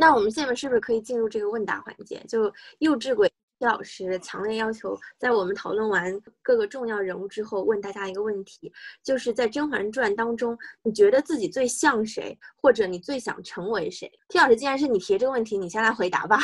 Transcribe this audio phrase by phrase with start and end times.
[0.00, 2.22] 那我们下面是不是可以进入这个问答环节？
[2.28, 8.72] 就幼稚鬼老师强烈要求，在我们讨论完各个重要人物之后，问大家一个问题，
[9.02, 16.38] 就是在《甄嬛传》当中，你觉得自己最像谁，或者你最想成为谁？T 老师，既然是你提这个问题，你先来回答吧。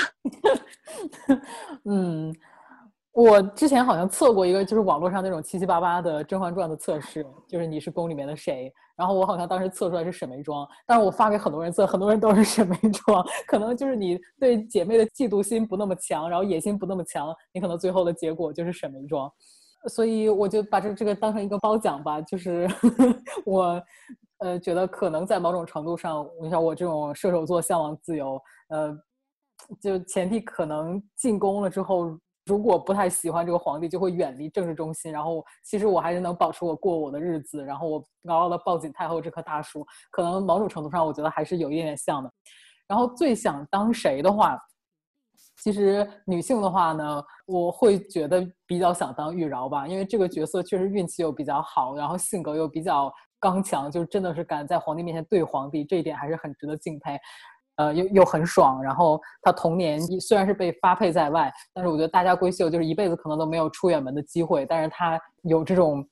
[1.84, 2.34] 嗯。
[3.14, 19.32] 我之前好像测过一个，就是网络上那种七七八八的《甄嬛传》的测试，就是你是宫里面的谁，然后我好像当时测出来是沈眉庄，但是我发给很多人测，很多人都是沈眉庄，可能就是你对姐妹的嫉妒心不那么强，然后野心不那么强，你可能最后的结果就是沈眉庄，
[19.87, 22.68] 所以我就把这这个当成一个褒奖吧，就是
[23.46, 23.80] 我
[24.38, 28.92] 呃觉得可能在某种程度上，你像我这种射手座向往自由，呃，
[29.80, 32.18] 就前提可能进宫了之后。
[32.46, 35.10] 如果不太喜欢这个皇帝，就会远离政治中心。
[35.10, 37.64] 然后，其实我还是能保持我过我的日子。
[37.64, 39.86] 然后，我牢牢的抱紧太后这棵大树。
[40.10, 42.30] 可能某种程度上，我觉得还是有一点点像的。
[42.86, 44.59] 然后，最想当谁的话，
[45.62, 57.18] 其实女性的话呢，我会觉得比较想当玉娆吧，因为这个角色确实运气又比较好，然后性格又比较刚强，就真的是敢在皇帝面前对皇帝，这一点还是很值得敬佩。
[57.76, 66.06] 呃，又又很爽，然后他童年虽然是被发配在外，但是我觉得大家闺秀就是一辈子可能都没有出远门的机会，但是他有这种。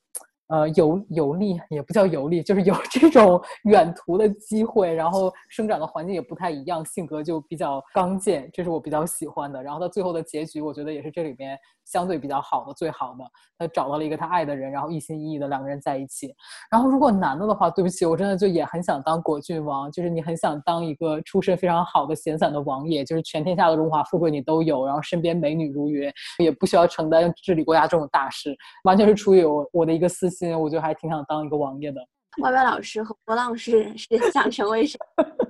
[0.53, 9.63] 呃，游游历也不叫游历，就是有这种 远途的机会，然后生长的环境也不太一样，性格就比较刚健，这是我比较喜欢的。
[9.63, 13.23] 然后他最后的结局，我觉得也是这里面相对比较好的、最好的。
[13.57, 16.31] 他找到了一个他爱的人，然后一心一意的两个人在一起。
[16.69, 30.29] 然后如果男的的话，对不起，我真的就也很想当果郡王，就是你很想当一个出身非常好的闲散的王爷，就是全天下的荣华富贵你都有，然后身边美女如云，也不需要承担治理国家这种大事，完全是出于我我的一个私。
[30.33, 32.01] 心，我就还挺想当一个王爷的。
[32.41, 34.97] 歪歪老师和波浪是是想成为谁？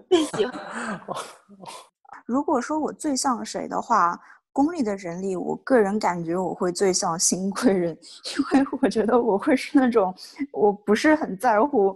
[0.10, 1.00] 最喜欢。
[2.28, 4.20] 如果说我最像谁的话，
[4.52, 7.98] 宫里的人里，我个人感觉我会最像新贵人，
[8.38, 10.14] 因为我觉得我会是那种
[10.52, 11.96] 我不是很在乎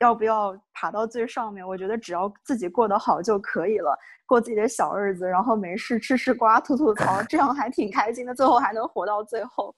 [0.00, 3.96] 要不要爬到最上面，我觉得只要自己过得好就可以了，
[4.26, 9.74] 过自己的小日子，然后没事吃吃瓜、吐吐槽，这样还挺开心的，最后还能活到最后。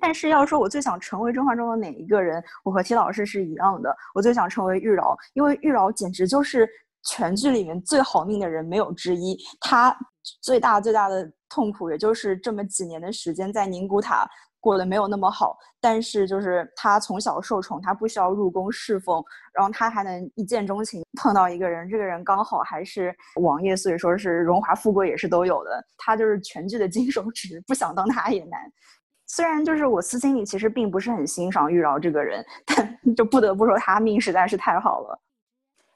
[0.00, 3.94] 但是要说我最想成为甄嬛中的哪一个人，我和 T 老师是一样的。
[4.14, 6.68] 我最想成为玉娆，因为玉娆简直就是
[7.04, 9.38] 全剧里面最好命的人，没有之一。
[9.60, 9.96] 她
[10.42, 14.28] 最大最大的痛苦，也就是这么几年的时间在宁古塔
[14.60, 15.56] 过得没有那么好。
[15.80, 19.22] 但是就是她从小受宠，她不需要入宫侍奉，
[19.54, 25.82] 然后她还能一见钟情碰到一个人，这个人刚好还是王爷，所以说是荣华富贵也是都有的。
[25.96, 28.60] 她就是全剧的金手指，不想当他也难。
[29.28, 35.20] 虽然就是我私心里其实并不是很欣赏玉娆这个人，但就不得不说她命实在是太好了。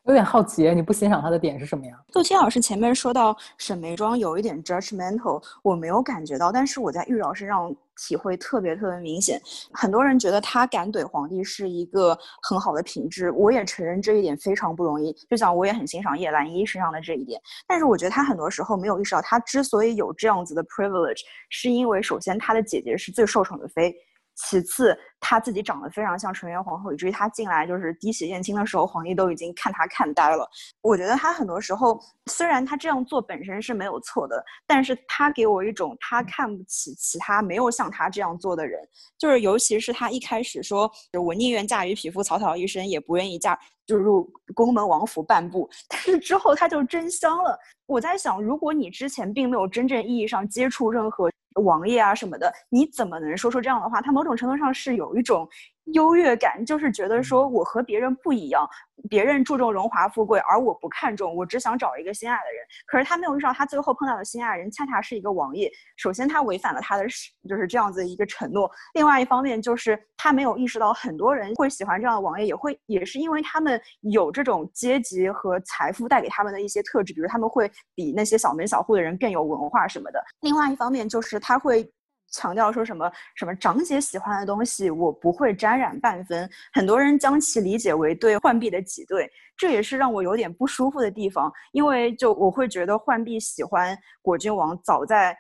[0.05, 1.97] 有点好奇，你不欣赏她的点是什么呀？
[2.13, 7.75] 杜青老师前面说到沈眉庄有一点 judgmental，我没有感觉到，但是我在玉娆身上。
[8.03, 9.41] 体会特别特别明显，
[9.73, 15.13] 很多人觉得他敢怼皇帝是一个很好的品质，我也承认这一点非常不容易。
[15.31, 23.95] 就像我也很欣赏叶澜依身上的这一点，但是我觉得他很多时候没有意识到，他之所以有这样子的 privilege，是因为首先他的姐姐是最受宠的妃。
[24.35, 30.47] 其次，她自己长得非常像纯元皇后，以至于她进来就是滴血验亲的时候，皇帝都已经看她看呆了。
[30.83, 38.81] 我觉得她很多时候，虽然她这样做本身是没有错的，但是她给我一种她看不起其他没有像她这样做的人。
[39.17, 40.91] 就是尤其是她一开始说，
[41.25, 43.57] 我宁愿嫁于匹夫草草一生，也不愿意嫁
[43.87, 45.71] 就入宫门王府半步。
[45.89, 47.57] 但是之后她就真香了。
[47.87, 51.31] 我在想，如果你之前并没有真正意义上接触任何。
[51.57, 54.01] 王爷啊什么的，你怎么能说出这样的话？
[54.01, 55.49] 他某种程度上是有一种。
[55.95, 58.65] 优越感就是觉得说我和别人不一样，
[59.11, 62.65] 别人注重荣华富贵，而我不看重，我只想找一个心爱的人。
[62.87, 65.69] 可是他没有遇到他最后碰到的心爱人，恰恰是一个王爷。
[65.97, 67.05] 首先他违反了他的
[67.49, 68.71] 就是这样子一个承诺。
[68.95, 80.23] 另外一方面就是他没有意识到很多人会喜欢这样的王爷，也会也是因为他们有这种阶级和财富带给他们的一些特质，比如他们会比那些小门小户的人更有文化什么的。
[80.43, 81.93] 另外一方面就是他会。
[82.33, 86.49] 强调说什么什么长姐喜欢的东西，我不会沾染半分。
[86.73, 91.53] 很多人将其理解为对浣碧的挤兑，这也是让我有点不舒服的地方。
[91.73, 95.37] 因为就我会觉得浣碧喜欢果郡王，早在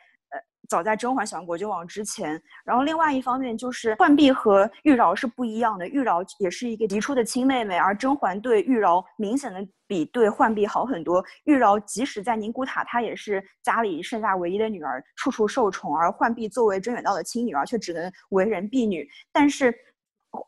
[0.72, 2.42] 早在甄嬛喜欢果郡王之前。
[2.64, 11.22] 然后另外一方面就是浣碧和玉娆是不一样的，玉娆也是一个嫡出的亲妹妹，而甄嬛对玉娆明显的比对浣碧好很多。
[11.44, 19.06] 玉娆即使在宁古塔，她也是家里剩下唯一的女儿，处处受宠，而浣碧作为甄远道的亲女儿，却只能为人婢女。
[19.30, 19.74] 但是。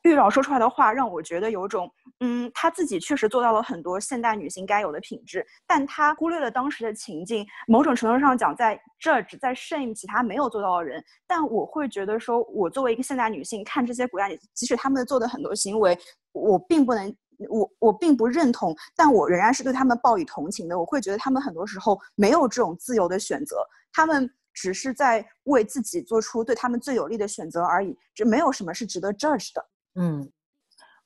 [0.03, 1.91] 玉娆说出来的话让我觉得有种，
[2.21, 7.47] 嗯，她自己确实做到了很多现代女性该有的品质，但她忽略了当时的情境。
[7.67, 11.03] 某种程度上讲，在 judge 在 shame 其他没有做到的人。
[11.27, 15.99] 但我会觉得说，我作为一个现代女性看这些古代，即使他们做的很多行为，
[16.33, 17.15] 我并不能，
[17.49, 20.79] 我我并不认同，但我仍然是对他们报以同情的。
[20.79, 23.57] 我会觉得他们很多时候没有这种自由的选择，
[23.93, 24.31] 他们。
[24.57, 29.67] 只是在为自己做出对他们最有利的选择而已，这没有什么是值得 judge 的。
[29.97, 30.29] 嗯，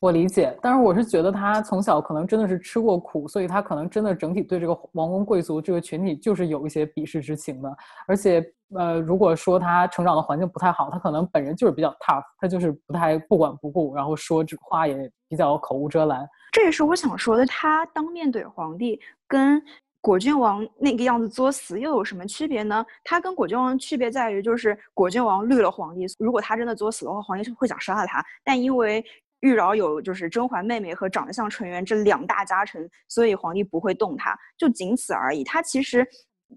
[0.00, 7.76] 我理解，但是我是觉得他从小可能真的是吃过苦，所以他可能真的整体对这个王公贵族这个群体就是有一些鄙视之情的。
[8.06, 8.44] 而且，
[8.74, 16.26] 呃，如果说他成长的环境不太好，他可能本人就是比较 tough，他就是不太不管不顾，然后说这话也比较口无遮拦。
[16.52, 19.62] 这也是我想说的，他当面怼皇帝跟。
[20.00, 22.84] 果郡王那个样子作死又有什么区别呢？
[23.04, 28.24] 他跟果郡王区别在于，就是果郡王绿了皇帝，如果他真的作死的话，皇帝是会想杀了他。
[28.44, 29.04] 但因为
[29.40, 35.44] 玉娆有就是甄嬛妹妹和长得像纯元这两大家臣，所以皇帝不会动他，就仅此而已。
[35.44, 36.06] 他其实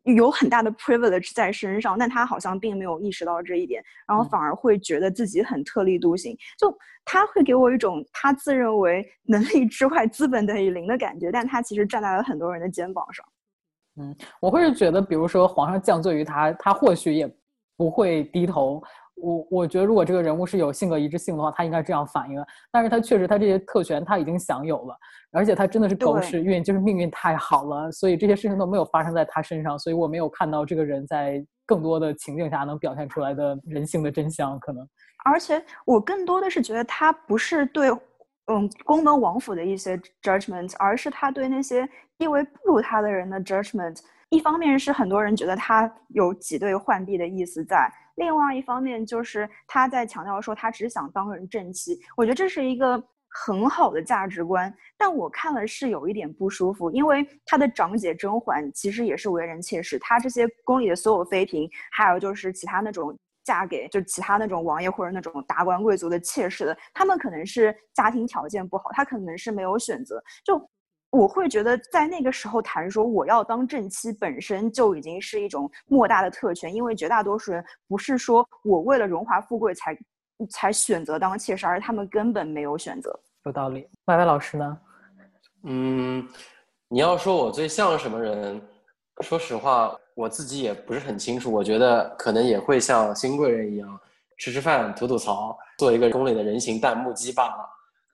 [0.03, 6.37] 有很大的 privilege 在身上，但他好像并没有意识到这一点，然后反而会觉得自己很特立独行。
[6.57, 13.25] 就他会给我一种他自认为能力之外资本等于零的感觉，但他其实站在了很多人的肩膀上。
[13.99, 17.29] 嗯，我会是觉得，比如说皇上降罪于他，他或许也
[17.77, 18.81] 不会低头。
[19.15, 22.43] 我我觉得，如果这个人物是有性格一致性的话，他应该这样反应。
[22.71, 24.95] 但是他确实，他这些特权他已经享有了，
[25.31, 29.77] 而且他真的是狗屎运，就是命运太好了，所以这些事情都没有发生在他身上。
[29.77, 34.87] 所以我没有看到这个人在更多的情境下能表现出来的人性的真相，可能。
[35.23, 37.91] 而且我更多的是觉得他不是对。
[38.47, 43.99] 嗯，宫门王府的一些 judgment，而是他对那些地位不如他的人的 judgment。
[44.29, 51.99] 一方面是很多人觉得他有挤兑浣碧的意思在，另外一方面就是他在强调说他只想当人正妻。
[52.15, 63.15] 我觉得这是一个很好的价值观，但我看了是有一点不舒服，因为他的长姐甄嬛其实也是为人妾室，他这些宫里的所有妃嫔，还有就是其他那种。
[63.43, 70.21] 嫁给就其他那种王爷或者那种达官贵族的妾室的，他们可能是家庭条件不好，他可能是没有选择。
[70.43, 70.69] 就
[71.09, 79.97] 我会觉得，在那个时候谈说我要当正妻，本身就已经是一种莫大的特权，因为绝大多数人不是说我为了荣华富贵才
[80.49, 83.19] 才选择当妾室，而他们根本没有选择。
[83.43, 83.87] 有道理。
[84.05, 84.79] 歪歪老师呢？
[85.63, 86.27] 嗯，
[86.87, 88.61] 你要说我最像什么人？
[89.21, 89.95] 说实话。
[90.15, 93.99] 我自己也不是很清楚，我觉得可能也会像新贵人一样
[94.37, 97.69] 吃吃饭、吐吐槽，做一个宫里的人形弹幕机罢了。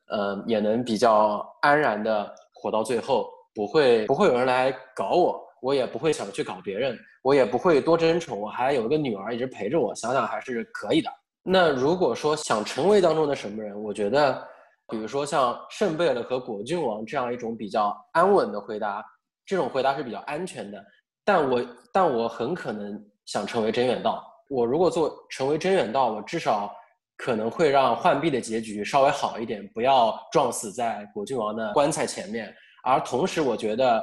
[0.09, 11.09] 呃，也能比较安然的活到最后，不会不会有人来搞我，我也不会想去搞别人，我也不会多争宠，我还有一个女儿一直陪着我，想想还是可以的。
[11.43, 14.41] 那如果说想成为当中的什么人，我觉得，
[14.87, 19.03] 比如说像圣贝勒和果郡王这样一种比较安稳的回答，
[19.45, 20.81] 这种回答是比较安全的。
[21.27, 24.25] 但我但我很可能想成为真远道。
[24.49, 26.73] 我如果做成为真远道，我至少
[27.17, 32.55] 可能会让浣碧的结局稍微好一点，不要撞死在果郡王的棺材前面。
[32.81, 34.01] 而同时，我觉得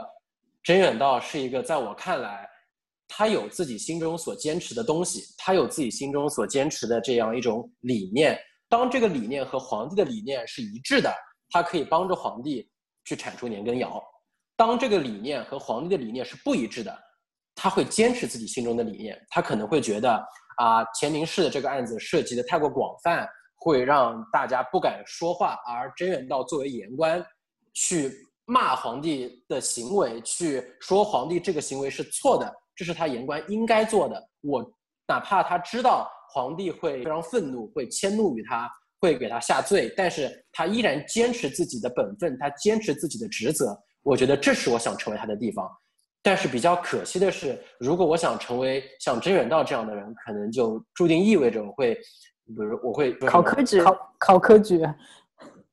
[0.62, 2.46] 真远道是一个在我看来，
[3.08, 8.38] 他有自己心中所坚持的东西，他有自己心中所坚持的这样一种理念。
[8.68, 11.10] 当这个理念和皇帝的理念是一致的，
[11.48, 12.68] 他可以帮助皇帝
[13.06, 13.88] 去铲除年羹尧；
[14.56, 16.94] 当这个理念和皇帝的理念是不一致的，
[17.64, 20.22] 他会坚持自己心中的理念，他可能会觉得
[20.58, 27.24] 啊，乾宁氏的这个案子涉及的太过广泛，会让大家不敢说话，而真远道作为言官，
[27.72, 28.12] 去
[28.44, 34.22] 骂皇帝的行为，去说皇帝这个行为是错的，这是他言官应该做的。
[34.42, 34.62] 我
[35.08, 43.74] 哪怕他知道皇帝会非常愤怒，会迁怒于他，会给他下罪，但是他依然坚持自己的本分，他坚持自己的职责。
[44.02, 45.66] 我觉得这是我想成为他的地方。
[46.26, 54.80] 但是比较可惜的是，如果我想成为像甄远道这样的人，可能就注定意味着我会，比如我会考科举，考考科举，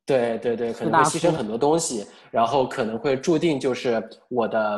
[0.06, 4.78] 对对对，可能会牺牲很多东西，然后可能会注定就是我的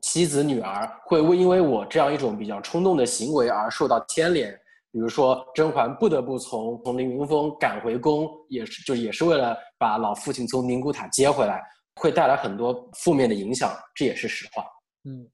[0.00, 4.50] 妻子女儿会为因为我这样一种比较冲动的行为而受到牵连，
[4.90, 11.62] 比如说甄嬛不得不从从凌云峰赶回宫，也是就也是为了把老父亲从宁古塔接回来，
[11.96, 14.64] 会带来很多负面的影响，这也是实话。
[15.08, 15.26] 嗯，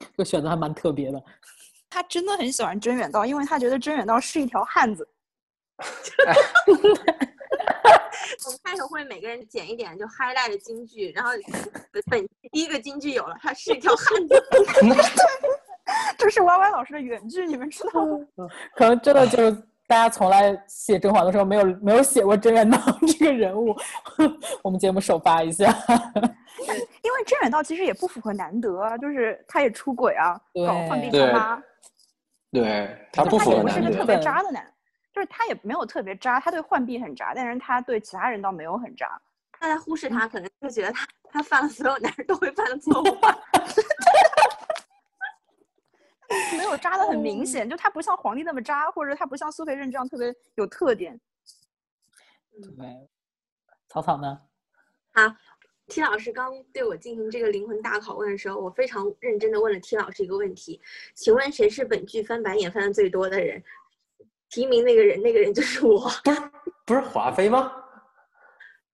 [0.00, 1.22] 这个选择还蛮特别的。
[1.90, 5.06] 他真的很喜欢甄远道，因为他觉得甄远道是一条汉子。
[8.44, 11.32] 我们开头会每个人剪一点就 highlight 的金句，然后
[11.92, 14.42] 本本第一个金句有了，他是一条汉子。
[16.18, 18.18] 这是 Y Y 老师的原句，你们知道吗？
[18.74, 23.74] 可能真的就是大家从来写甄嬛的时候没有没有写过甄远道这个人物，
[24.62, 25.66] 我们节目首发一下。
[27.02, 31.62] 因为甄远道其实也不符合难得啊，就是他也出轨啊，搞浣碧对他妈，
[32.50, 34.06] 对他不符合男他也不是个特。
[34.06, 34.66] 别渣的男，
[35.14, 39.06] 就是他也没有特别渣，他对浣碧很渣，但是他对其他人倒没有很渣。
[39.60, 43.36] 大家忽视他，可能就觉得他他犯了所有男人都会犯的错误吧。
[46.56, 51.20] 没有扎的很明显，就他不像皇帝那么扎，或者他不像苏培盛这样特别有特点。
[52.62, 53.08] 对，
[53.88, 54.40] 草草呢
[55.88, 60.80] ？T 老师刚对我进行这个灵魂大拷问的时候，我非常认真的问了 T 老师一个问题：
[61.14, 63.62] 请问谁是本剧翻白眼翻的最多的人？
[64.48, 66.08] 提名那个人，那个人就是我。
[66.24, 66.40] 不是
[66.84, 67.72] 不是华妃吗？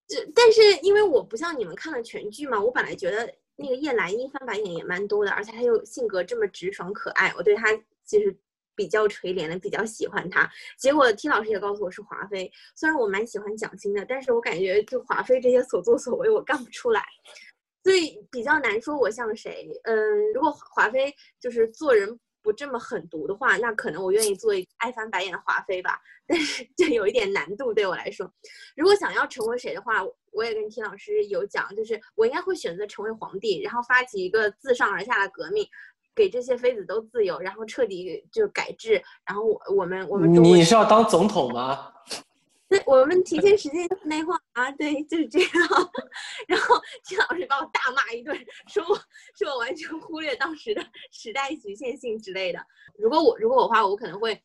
[0.06, 7.68] 就但是因为我不像你们看了全剧嘛，我本来觉得那个叶澜依翻白眼也蛮多的，而且她又性格这么直爽可爱，我对她
[8.04, 8.34] 其实
[8.74, 10.50] 比较垂怜的，比较喜欢她。
[10.78, 17.04] 结果 T 老师也告诉我是华妃，虽然我蛮喜欢蒋欣的，但是我感觉就华妃这些所作所为我干不出来。
[17.84, 19.68] 所以比较难说我像谁。
[19.84, 26.00] 嗯，如果华妃就是做人不这么狠毒的话，那可能我愿意做爱翻白眼的华妃吧。
[26.26, 28.32] 但是 这有一点难度对我来说。
[28.76, 30.00] 如果想要成为谁的话，
[30.32, 35.66] 我也跟田老师有讲，就是我应该会选择成为皇帝，然后发起一个自上而下的革命。
[36.14, 41.90] 给这些妃子都自由，然后彻底就改制，然后我我们我们你是要当总统吗？
[42.68, 45.50] 对，我们提前时间内化啊，对，就是这样。
[46.46, 48.94] 然后金老师把我大骂一顿，说我
[49.34, 52.60] 说我完全忽略当时的时代局限性之类的。
[52.98, 54.38] 如果我如果我的话，我可能会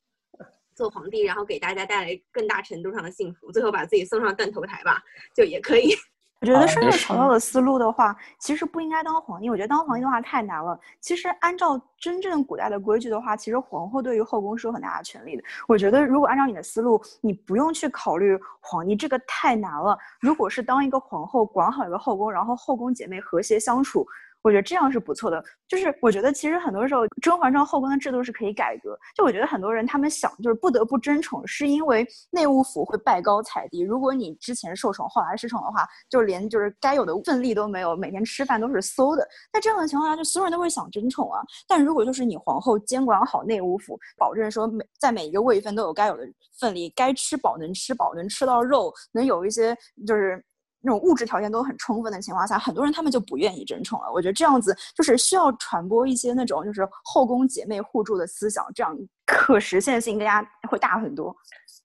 [0.78, 5.02] 做皇帝，然后给大家带来更大程度上的幸福，最后把自己送上断头台吧，
[5.36, 5.96] 就也可以。
[6.40, 9.50] 我觉得好顺着没事曹操的思路的话，其实不应该当皇帝。
[9.50, 10.80] 我觉得当皇帝的话太难了。
[11.02, 15.44] 其实按照真正古代的规矩的话，其实皇后对于后宫是有很大的权利的。
[15.68, 19.98] 我觉得如果按照你的思路，你不用去考虑皇帝，这个太难了。
[20.22, 24.06] 如果是当一个皇后，管好一个后宫，然后后宫姐妹和谐相处。
[24.48, 28.98] 我觉得这样是不错的，就是我觉得其实很多时候《甄嬛传》后宫的制度是可以改革。
[29.14, 33.82] 就我觉得很多人他们想就是不得不争宠，是因为内务府会拜高踩低。
[33.82, 39.28] 如果你之前受宠，后来失宠的话，就连就是该有的份力都没有，每天吃饭都是馊的。
[39.52, 41.42] 在这样的情况下，就所有人都会想争宠啊。
[41.68, 46.24] 但如果就是你皇后监管好内务府，保证说每在每一个位分都有该有的
[46.58, 49.76] 份力，该吃饱能吃饱，能吃到肉，能有一些
[50.06, 50.42] 就是。
[50.88, 54.10] 那种物质条件都很充分的情况下，很多人他们就不愿意争宠了。
[54.14, 61.36] 我觉得这样子就是需要传播一些那种就是后宫姐妹互助的思想，这样可实现性更加会大很多。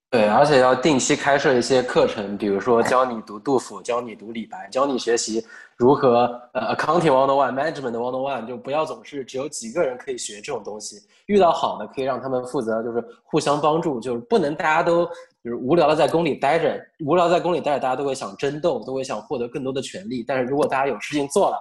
[0.09, 5.43] 对，而且要定期开设一些课程，比如说教你读杜甫，教你读李白，教你学习
[5.75, 10.97] 如何呃 accounting one on one management one on one，就不要总是只有几个人可以学这种东西。
[11.25, 15.09] 遇到好的可以让他们负责，就是互相帮助，就是不能大家都
[15.43, 20.23] 就是无聊的在宫里待着，无聊在宫里待着，大家都会想争斗，都会想获得更多的权利。
[20.23, 21.57] 但是如果大家有事情做了，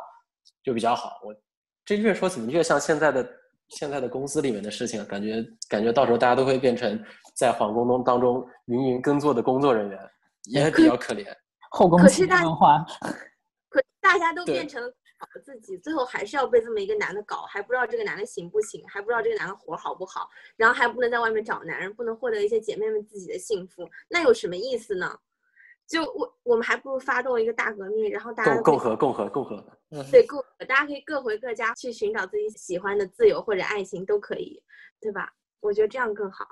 [0.63, 1.19] 就比较好。
[1.25, 1.35] 我
[1.85, 3.29] 这越说怎么越像现在的
[3.71, 7.03] 现在的公司里面的事情，感觉感觉到时候大家都会变成
[7.35, 9.99] 在皇宫中当中芸芸耕作的工作人员，
[10.45, 11.27] 也比较可怜。
[11.73, 12.85] 后宫企业可是大文化，
[13.69, 14.81] 可大家都变成
[15.43, 25.19] 自己，最后还是要被这么一个男的搞，还不知道这个男的行不行，还不知道这个男的活好不好，然后还不能在外面找男人，不能获得一些姐妹们自己的幸福，那有什么意思呢？
[25.87, 34.63] 就我我们还不如发动一个大革命，然后大家共共和共和共和，嗯，对各大家可以各回各家去寻找自己喜欢的自由或者爱情都可以，
[35.01, 35.33] 对吧？
[35.61, 36.47] 我觉得这样更好。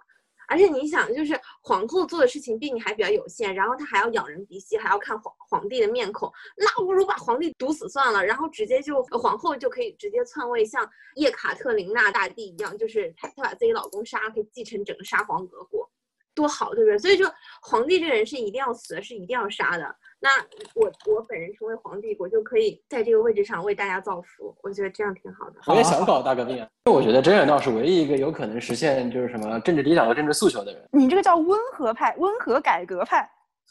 [0.51, 15.89] 而且你想，就是皇后做的事情比你还比较有限，然后她还要仰人鼻息，还要看皇皇帝的面孔，那不如把皇帝毒死算了，然后直接就皇后就可以直接篡位，像叶卡特琳娜大帝一样，就是她她把自己老公杀了，可以继承整个沙皇俄国，
[16.35, 16.99] 多好，对不对？
[16.99, 17.25] 所以就
[17.63, 19.97] 皇帝这个人是一定要死的，是一定要杀的。
[20.23, 20.29] 那
[20.75, 25.57] 我我本人成为皇帝，我就可以在这个位置上为大家造福，我觉得这样挺好的。
[25.67, 26.69] 我也想搞大革命啊。
[26.85, 30.83] 我觉得甄远道是唯一一个有可能实现就是什么政治理想和政治诉求的人。
[30.93, 33.27] 你这个叫温和派，温和改革派。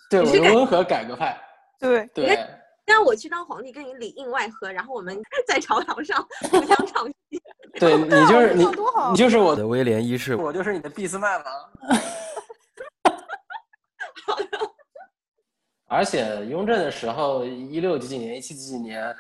[0.10, 1.40] 对，我你是温和改革派。
[1.80, 2.40] 对，对，
[2.88, 7.40] 那我去当皇帝，跟你里应外合，然后我们 在朝堂上互相唱戏。
[7.80, 8.66] 对你就是你
[9.12, 11.46] 你就是我的威廉一世，我就是你的俾斯麦嘛。
[15.90, 19.14] 而且雍正的时候，一六几几年、一七几几年，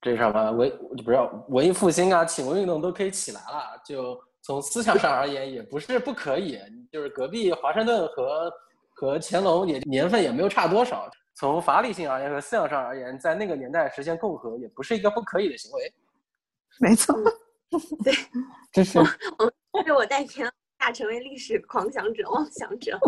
[0.00, 6.58] 这什么文就不是文艺复兴啊、启蒙运动都可以起来了，就从思想上而言也不是不可以，
[6.92, 8.52] 就是隔壁华盛顿和
[8.94, 11.10] 和乾隆也年份也没有差多少。
[11.34, 15.94] 从法理性而言和思想上而言，在那个年代实现共和也不是一个不可以的行为。
[16.80, 17.14] 没错，
[18.04, 18.12] 对，
[18.70, 18.98] 这是
[19.84, 22.98] 被我带偏大成为历史狂想者、妄想者。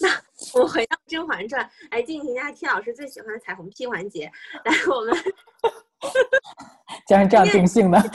[0.00, 0.08] 那
[0.54, 4.30] 我们回到《甄嬛传》来进行一下 T 老师最喜欢的彩虹屁环节。
[4.64, 5.14] 来，我们
[7.06, 7.98] 竟然这样定性的。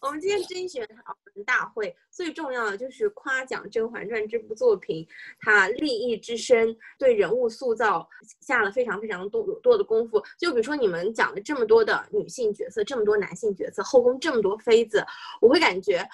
[0.00, 5.06] 我们今天甄选讨论大会最重要的就是夸奖《甄嬛传》这部作品，
[5.40, 8.08] 它立意之深，对人物塑造
[8.40, 10.20] 下了非常非常多多的功夫。
[10.38, 15.04] 就比如说你们讲了这么多的女性角色，这么多男性角色，后宫这么多妃子，
[15.40, 16.04] 我会感觉。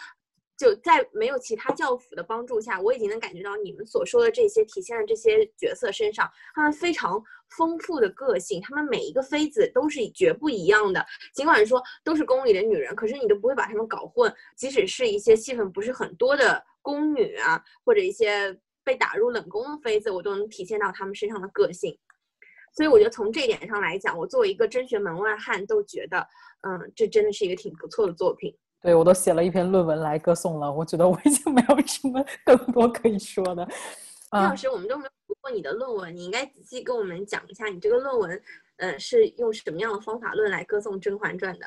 [0.56, 7.22] 就在没有其他教辅的帮助下，我已经能感觉到你们所说的这些体现的这些角色身上，他们非常
[7.56, 11.04] 丰富的个性，他们每一个妃子都是绝不一样的。
[11.34, 14.34] 尽管说都是宫里的女人，可是你都不会把她们搞混。
[14.56, 21.98] 即使是一些戏份不是很多的宫女啊，或者一些被打入冷宫的妃子，我都能体现到她们身上的个性。
[22.74, 26.26] 所以我觉得从这一点上来讲，我作为一个甄学门外汉，都觉得，
[26.62, 28.56] 嗯，这真的是一个挺不错的作品。
[28.82, 33.66] 对我都写了一篇论文来歌颂了，我觉得我已经没有什么更多可以说的。
[34.32, 38.42] 李老师，我们都没有读过你的论文，你应该仔细跟我们讲一下，你这个论文，
[38.78, 41.66] 呃，是用什么样的方法论来歌颂《甄嬛传》的？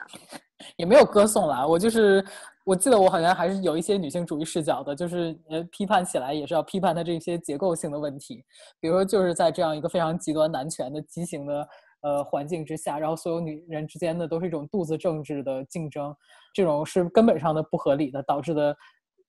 [0.75, 2.23] 也没有歌颂啦，我就是
[2.65, 8.43] 我记得我好像还是有一些女性主义视角的，就是呃，批判起来也是要批判它这些结构性的问题，
[8.79, 11.67] 比如说就是在这样一个非常极端男权的畸形的。
[12.01, 16.15] 呃，环境之下，然后所有女人之间的都是一种肚子政治的竞争，
[16.53, 18.73] 这种是根本上的不合理的，导致的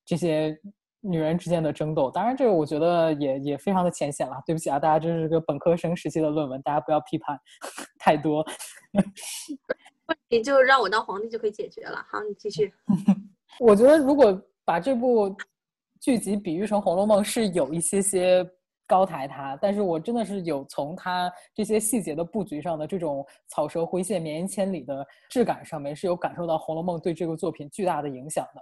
[0.05, 0.57] 这些
[1.01, 2.11] 女人之间的争斗。
[2.11, 4.41] 当然，这个我觉得也也非常的浅显了。
[4.47, 7.37] 对不起啊，大家这是个本科生时期的论文，大家不要批判
[7.99, 8.47] 太多。
[10.07, 12.05] 问题就让我当皇帝就可以解决了。
[12.09, 12.73] 好，你继续。
[13.59, 15.35] 我觉得如果把这部
[16.01, 18.49] 剧集比喻成《红楼梦》，是有一些些。
[18.91, 28.61] 高抬他，但是我真的是有从他这些细节的布局上的这种草蛇灰线、绵延千里的质感上面，是有感受到《红楼梦》对这个作品巨大的影响的。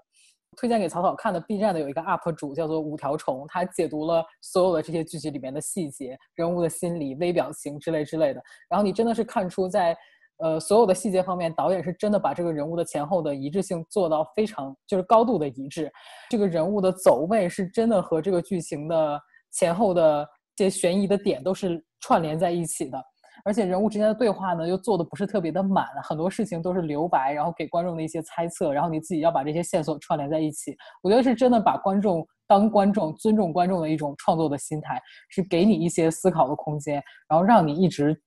[0.55, 8.43] 推荐给草草看的 B 站的有一个 UP 主叫做五条虫，他解读了所有的这些剧集里面的细节、人物的心理、微表情之类之类的。
[8.69, 9.97] 然后你真的是看出在
[10.39, 15.91] 呃所有的细节方面，导演是真的把这个人物的前后的一致性做到非常就是高度的一致。
[16.29, 19.19] 这个人物的走位是真的和这个剧情的。
[19.53, 23.03] 前后的这些悬疑的点都是串联在一起的，
[23.45, 30.77] 而且人物之间的对话呢又做的不是特别的满，很多事情都是留白，然后给观众的一些猜测，然后你自己要把这些线索串联在一起。
[31.03, 38.21] 我觉得是真的把观众当观众，尊重观众的一种创作的心态，是给你一些思考的空间，然后让你一直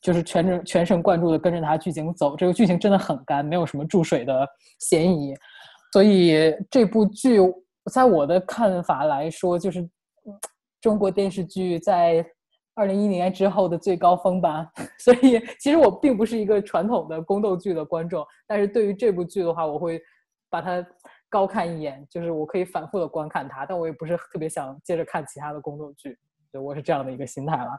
[0.00, 2.36] 就是全神全神贯注的跟着它剧情走。
[2.36, 4.46] 这个剧情真的很干，没有什么注水的
[4.80, 5.34] 嫌疑，
[5.92, 7.38] 所以这部剧
[7.92, 9.88] 在我的看法来说就是。
[10.80, 12.24] 中国电视剧在
[12.74, 20.00] 二零一零年之后的最高峰吧， 所以其实我并不是一个传统的宫斗剧的观众，但是对于这部剧的话，我会
[20.50, 20.84] 把它
[21.28, 26.18] 高看一眼，就是我可以反复的观看它，但我也不是特别想接着看其他的宫斗剧。
[26.60, 27.70] 我是这样的一个心态了。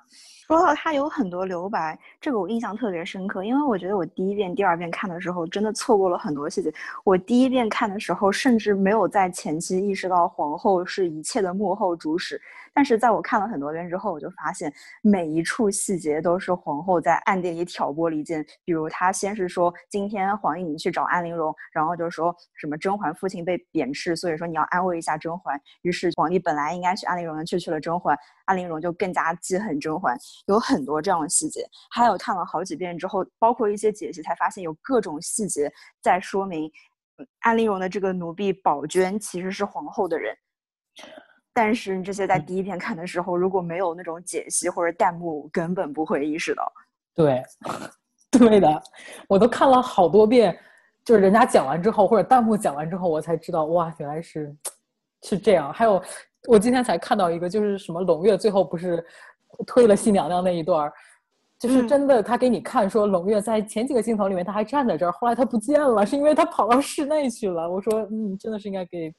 [0.48, 6.72] 说到它有很多留白，这个我印象特别深刻，因为我觉得我第一遍、第二遍看的时候，真的错过了很多细节。
[7.04, 12.40] 我第一遍看的时候，甚至没有在前期意识到皇后是一切的幕后主使。
[12.76, 18.46] 但是在我看了很多遍之后，我就发现每一处细节都是皇后在暗地里挑拨离间。
[18.66, 25.58] 比如，她先是说今天皇帝你去找安陵容，然后就说什么甄嬛父亲被贬斥，所以说你要安慰一下甄嬛。
[25.84, 30.18] 于是皇帝本来应该去安陵容的，却去了甄嬛，安陵容就更加记恨甄嬛。
[30.48, 36.70] 有很多这样的细节，还有看了好几遍之后，包括一些解析，才发现有各种细节在说明
[37.40, 40.36] 安陵容的这个奴婢宝娟其实是皇后的人。
[41.58, 46.70] 但是这些在第一遍看的时候，如果没有那种解析或者弹幕，根本不会意识到。
[47.16, 47.42] 对，
[48.30, 48.84] 对的，
[49.30, 50.60] 我都看了好多遍，
[51.06, 54.54] 就是人家讲完之后，或者弹幕讲完之后，我才知道，哇，原来是
[55.24, 55.72] 是这样。
[55.72, 56.04] 还有，
[56.50, 59.02] 我今天才看到一个，就是什么龙月最后不是
[59.66, 60.94] 推了新娘娘那一段儿
[61.58, 67.72] 就是真的，他给你看说龙月在前几个镜头里面他还站在这儿，后来他不见了，是因为他跑到室内去了。
[67.72, 69.16] 我说，嗯，真的是应该给。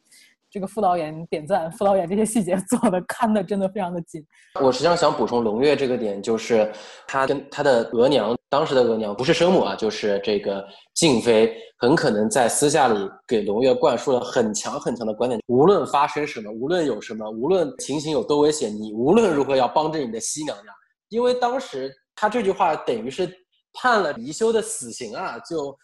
[0.57, 4.25] 这个副导演点赞，副导演这些细节做的看的真的非常的紧。
[4.59, 6.73] 我实际上想补充龙月这个点，就是
[7.07, 20.75] 他跟他的额娘，当时的额娘不是生母啊，就是这个静妃，很可能在私下里给龙月灌输了很强很强的观点：无论发生什么，无论有什么，无论情形有多危险，你无论如何要帮着你的西娘娘。
[21.11, 23.31] 因为当时他这句话等于是
[23.75, 25.77] 判了宜修的死刑啊，就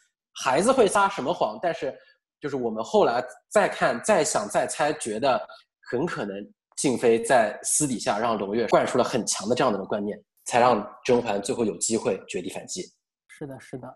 [0.43, 1.95] 孩子会撒什么谎，但是。
[2.43, 5.41] 就是我们后来再看、再想、再猜，觉得
[5.89, 6.35] 很可能
[6.77, 12.83] 静妃在私底下让胧月灌输了很强的这样的观念，才让甄嬛最后有机会绝地反击。
[13.29, 13.87] 是的，是的。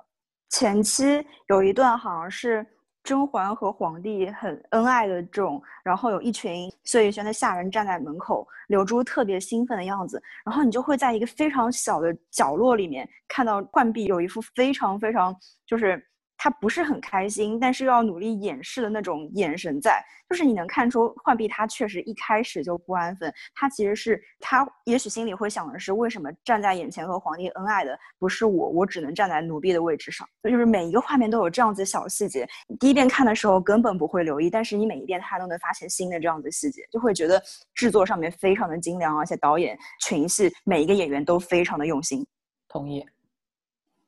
[0.51, 1.05] 前期
[1.49, 2.65] 有一段好像是
[3.03, 16.01] 甄嬛和皇帝很恩爱的这种，然后有一群碎玉轩的下人站在门口，柳珠特别兴奋的样子，然后你就会在一个非常小的角落里面看到浣碧有一副非常非常就是。
[16.37, 23.33] 他不是很开心，但是又要努力掩饰的那种眼神在，就是你能看出浣碧他确实一开始就不安分。
[23.55, 30.29] 他其实是他也许心里会想的是，为什么站在眼前和皇帝恩爱的不是我，我只能站在奴婢的位置上。
[30.43, 32.47] 所以就是每一个画面都有这样子小细节，
[32.79, 37.43] 第一遍看的时候根本不会留意，但是你每一遍他都能发现新的这样子细节，就会觉得
[37.75, 42.27] 制作上面非常的精良，而且导演群戏每一个演员都非常的用心。
[42.69, 43.05] 同意。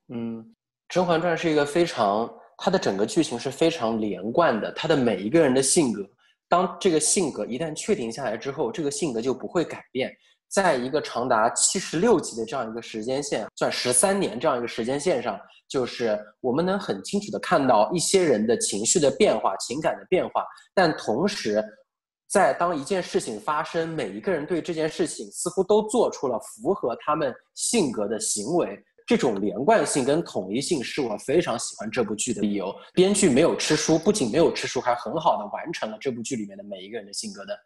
[0.08, 0.44] 嗯。
[0.88, 4.72] 《甄嬛传》是一个非常，它的整个剧情是非常连贯的。
[4.72, 6.02] 它的每一个人的性格，
[6.48, 10.10] 当这个性格一旦确定下来之后，这个性格就不会改变。
[10.48, 20.42] 在一个长达七十六集的这样一个时间线，算十三年这样一个时间线上，就是我们能很清楚的看到一些人的情绪的变化、情感的变化。
[20.72, 21.62] 但同时，
[22.30, 28.82] 在当一件事情发生，每一个人对这件事情似乎都做出了符合他们性格的行为。
[29.08, 32.70] 这种连贯性跟统一性是我非常喜欢这部剧的理由。
[32.92, 37.58] 编剧没有吃书，不仅没有吃书，还很好的完成了这部剧里面的每一个人的性格的，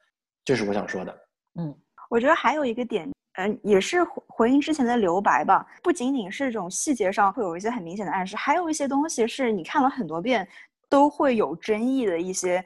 [0.44, 1.12] 这是我想说的。
[1.58, 1.76] 嗯，
[2.08, 5.66] 我觉得还有一个点，嗯，也是回应之前的留白吧。
[5.82, 10.46] 不仅仅是这种细节上会有一些很明显的暗示，还有一些东西是你看了很多遍
[10.88, 12.64] 都会有争议的一些，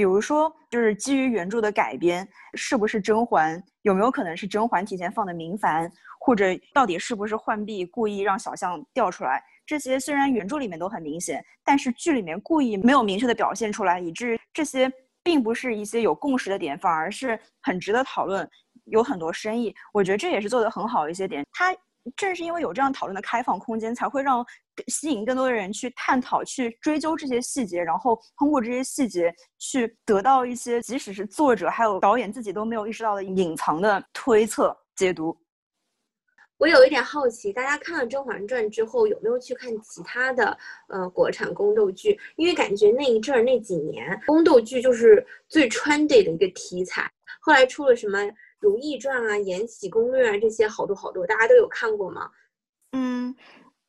[0.00, 3.62] 比如说就是基于原著的改编，是不是甄嬛？
[3.82, 5.92] 有没有可能是甄嬛提前放的明矾？
[6.18, 9.44] 或者到底是不是浣碧故意让小象掉出来？
[9.66, 14.90] 这些虽然原著里面都很明显，但是剧里面故意没有明确的表现出来，以至于这些
[15.22, 18.48] 并不是一些有共识的点，反而是很值得讨论，
[18.86, 19.74] 有很多深意。
[19.92, 21.44] 我觉得这也是做的很好的一些点。
[21.52, 21.76] 它
[22.16, 24.44] 正是因为有这样讨论的开放空间，才会让
[24.88, 35.36] 吸引更多的人去探讨、去追究这些细节，然后通过这些细节去得到一些即使是作者还有导演自己都没有意识到的隐藏的推测解读。
[36.56, 40.58] 我有一点好奇，大家看了《甄嬛传》之后有没有去看其他的
[40.88, 42.20] 呃国产宫斗剧？
[42.36, 47.10] 因为感觉那一阵儿那几年宫斗剧就是最 trendy 的一个题材。
[47.40, 48.18] 后来出了什么
[48.60, 52.30] 《如懿传》啊、《延禧攻略》啊这些好多好多，大家都有看过吗？
[52.92, 53.34] 嗯，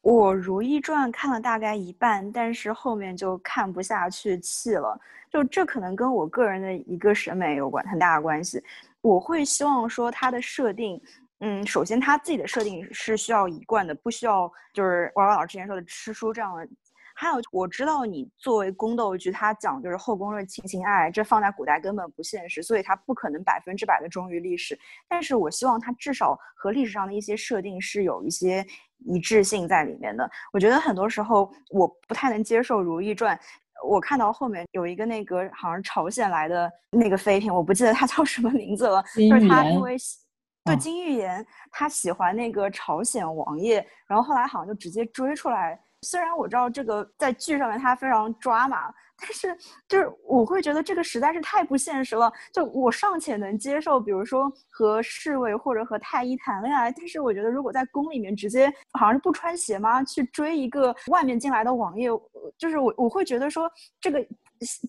[0.01, 4.99] 我《如懿传》看了大概一半，但是后面就看不下去弃了。
[5.29, 8.63] 就这可能跟我个人的一个审美有关很大的关系。
[9.01, 11.01] 我会希望说它的设定。
[11.43, 16.67] 嗯，首先他自己的设定是需要一贯的，不需要就是娃娃老师之前说的吃书这样的。
[17.21, 24.75] 还有我知道你作为宫斗剧，它讲就是后宫的情情爱爱，这放在古代根本不现实，所以它不可能百分之百的忠于历史。
[25.07, 28.65] 但是我希望它至少和历史上的一些设定是有一些
[29.05, 30.27] 一致性在里面的。
[30.51, 33.37] 我觉得很多时候我不太能接受《如懿传》，
[33.87, 39.95] 我看到后面有一个那个好像朝鲜来的那个妃嫔，我不记得她叫什么名字了，就是她因为。
[40.63, 45.79] 对金玉妍，她喜欢那个朝鲜王爷，然后后来好像就直接追出来。
[46.03, 49.55] 虽然我知道这个在剧上面他非常抓马，但是
[49.87, 52.31] 就是我会觉得这个实在是太不现实了。
[52.51, 60.03] 就我尚且能接受，比如说和侍卫或者和太医谈恋爱，但是我觉得如果在宫里面直接好像是不穿鞋吗？
[60.03, 62.09] 去追一个外面进来的王爷，
[62.57, 64.25] 就是我我会觉得说这个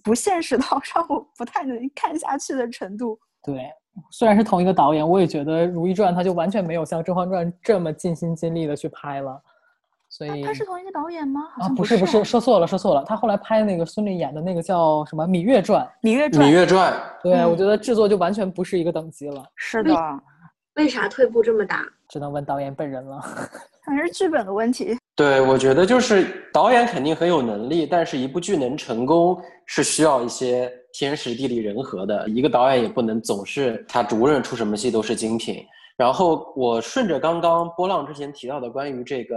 [0.03, 3.19] 不现实到 让我不太能看下去的程度。
[3.43, 3.71] 对。
[4.11, 9.39] 虽然是同一个导演，我也觉得《如懿传》他就完全没有像《甄嬛传》这么尽心尽力的去拍了，
[10.27, 11.41] 所以他是同一个导演吗？
[11.59, 15.87] 啊，不是不是，说错了说错了，他后来拍那个孙俪演的那个叫什么《芈月传》？
[16.07, 19.45] 芈月传，芈月传，对我觉得制作就完全不是一个等级了。
[19.57, 19.95] 是的，
[20.75, 21.85] 为啥退步这么大？
[22.09, 23.21] 只能问导演本人了。
[23.85, 24.97] 可能是剧本的问题。
[25.17, 30.71] 对，我觉得就是导演肯定很有能力，但是一部剧能成功是需要一些。
[30.95, 35.65] 天时地利人和的一个导演也不能总是他无论出什么戏都是精品。
[35.97, 39.35] 然后我顺着刚刚波浪之前提到的关于这个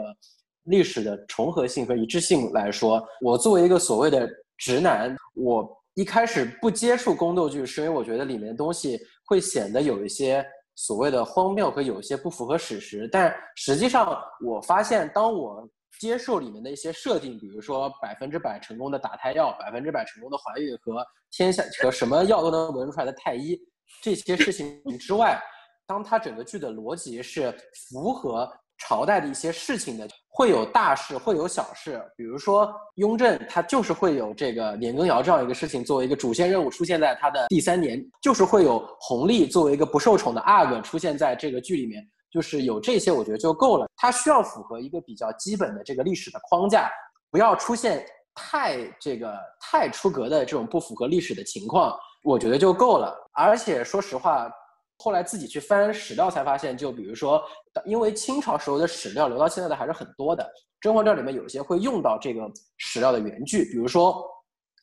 [0.66, 13.08] 历史的重合性和一致性来说，我作为一个所谓的直男，我一开始不接触宫斗剧，是因为我觉得里面的东西会显得有一些所谓的荒谬和有一些不符合史实。
[13.12, 15.68] 但实际上，我发现当我
[16.00, 23.58] 接受里面的一些设定，比如说百分之百成功的打胎药，百分之百成功的怀孕和天下和什么药都能闻出来的太医
[24.02, 25.40] 这些事情之外，
[25.88, 27.54] 当它整个剧的逻辑是
[27.90, 32.02] 符合朝代的一些事情的，会有大事，会有小事。
[32.18, 43.88] 比如说雍正，他就是会有这个年羹尧这样一个事情作为一个主线任务出现在他的第三年，就是会有弘历作为一个不受宠的阿哥出现在这个剧里面，就是有这些，我觉得就够了。
[43.96, 46.92] 它需要符合一个比较基本的这个历史的框架，
[47.32, 53.16] 不要出现太这个太出格的这种不符合历史的情况，我觉得就够了。
[53.32, 54.52] 而且说实话。
[54.98, 57.42] 后来自己去翻史料才发现，就比如说，
[57.86, 60.44] 因为清朝时候的史料留到现在的还是很多的，
[60.80, 62.42] 《甄嬛传》里面有些会用到这个
[62.78, 64.26] 史料的原句，比如说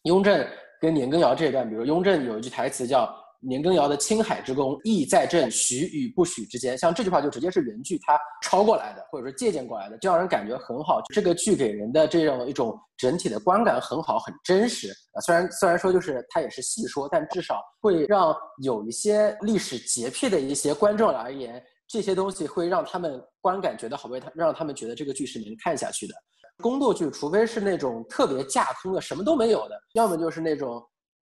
[0.04, 0.46] 雍正
[0.80, 3.14] 跟年羹尧这一段，比如雍正有一句台词叫。
[3.44, 6.78] 年羹尧的青海之功，意在朕许与不许之间。
[6.78, 11.02] 像这句话就直接是原句，他抄过来的，或者说借鉴过来的，就让人感觉很好。
[11.12, 15.20] 这个剧给人的这样一种整体的观感很好，很真实啊。
[15.22, 26.14] 虽然虽然说就是他也是戏说，但至少会让有一些历史洁癖的一些观众而言，这些东西会让他们观感觉得好，为他让他们觉得这个剧是能看下去的。
[26.58, 30.80] 宫斗剧，除非是那种特别架空的，什么都没有的，要么就是那种。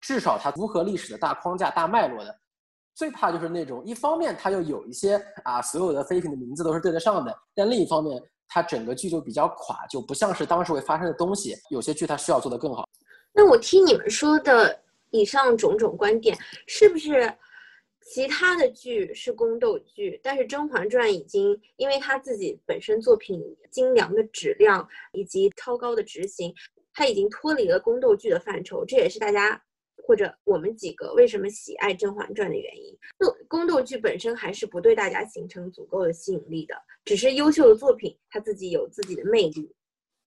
[0.04, 2.40] 至少它符合历史的大框架、大脉络的，
[2.94, 11.56] 最怕就是那种一方面它又有一些啊，所有的妃嫔的名字都是对得上的，但另一方面它整个剧就比较垮，就不像是当时会发生的东西。
[11.70, 12.86] 有些剧它需要做得更好。
[13.34, 14.78] 那我听你们说的
[15.12, 16.38] 以上种种观点，
[16.68, 17.34] 是不是
[18.14, 26.54] 其他的剧是宫斗剧，但是《甄嬛传》已经因为它自己本身作品精良的质量以及超高的执行，
[26.94, 29.60] 它已经脱离了宫斗剧的范畴，这也是大家。
[30.06, 39.74] 或者我们几个为什么喜爱《甄嬛传》的原因，就宫斗剧本身还是不对大家形成足够的吸引力的，只是优秀的作品它自己有自己的魅力。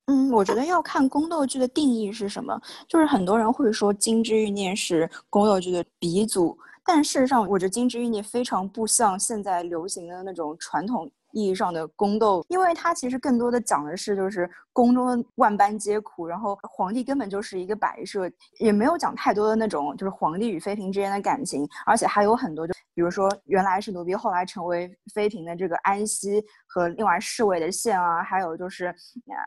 [0.06, 2.58] 嗯，我觉得要看宫斗剧的定义是什么，
[2.88, 11.10] 就是很多人会说《金枝欲孽》是宫斗剧的鼻祖，但事实上，我觉得《金枝欲孽》非常不像现在流行的那种传统。
[11.36, 28.94] 意义上的宫斗，因为它其实更多的讲的是就是宫中的万般皆苦，然后皇帝根本就是一个摆设，也没有讲太多的那种就是皇帝与妃嫔之间的感情，而且还有很多就比如说原来是奴婢，后来成为妃嫔的这个安息和另外侍卫的线啊，还有就是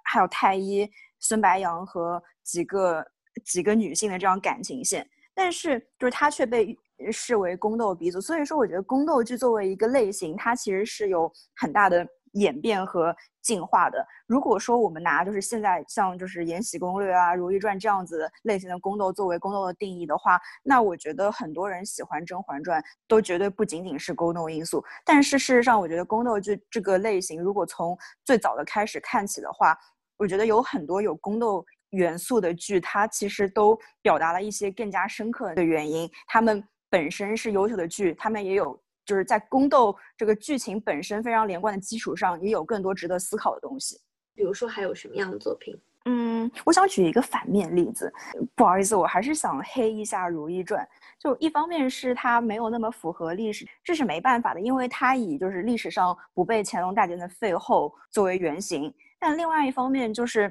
[0.03, 0.87] 还有太医
[1.19, 3.03] 孙白杨和几个
[3.43, 6.77] 几个女性的这样感情线，但是就是他却被。
[7.11, 14.05] 视为宫斗鼻祖，所以说我觉得宫斗剧作为一个类型，它其实是有很大的演变和进化的。
[14.27, 24.83] 如果说我们拿就是现在像就是《延禧攻略》啊、《如懿传》这样子类型的宫斗作为宫斗的定义的话，那我觉得很多人喜欢《甄嬛传》都绝对不仅仅是宫斗因素。
[25.05, 29.75] 但是事实上，我觉得宫斗剧这个类型，如果从最早的开始看起的话，
[30.17, 36.61] 我觉得有很多有宫斗元素的剧，它其实都表达了一些更加深刻的原因，他们。
[36.89, 43.99] 本身是优秀的剧，他们也有就是在宫斗这个剧情本身非常连贯的基础上，也有更多值得思考的东西。
[44.33, 45.77] 比如说，还有什么样的作品？
[46.05, 48.11] 嗯，我想举一个反面例子。
[48.55, 50.83] 不好意思，我还是想黑一下《如懿传》。
[51.19, 58.91] 就一方面是它没有那么符合历史，这是没办法的，因为它以就是历史上不被乾隆大典的废后作为原型。
[59.19, 60.49] 但另外一方面就是，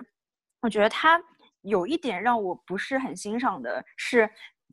[0.61, 1.21] 我觉得它
[1.63, 4.29] 有一点让我不是很欣赏的是。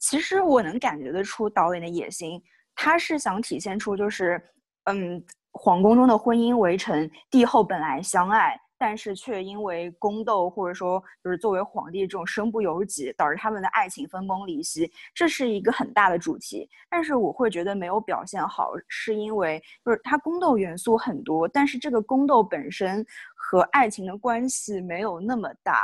[0.08, 2.40] 其实我能感觉得出导演的野心，
[2.76, 4.40] 他是想体现出就是，
[4.84, 5.20] 嗯，
[5.52, 16.70] 皇宫中的婚姻围城，帝后本来相爱，但是却因为宫斗或者说就是作为皇帝这种身不由己，导致他们的爱情分崩离析，这是一个很大的主题。
[16.88, 23.04] 但是我会觉得没有表现好，是因为就是它宫斗元素很多，但是这个宫斗本身
[23.36, 25.82] 和爱情的关系没有那么大，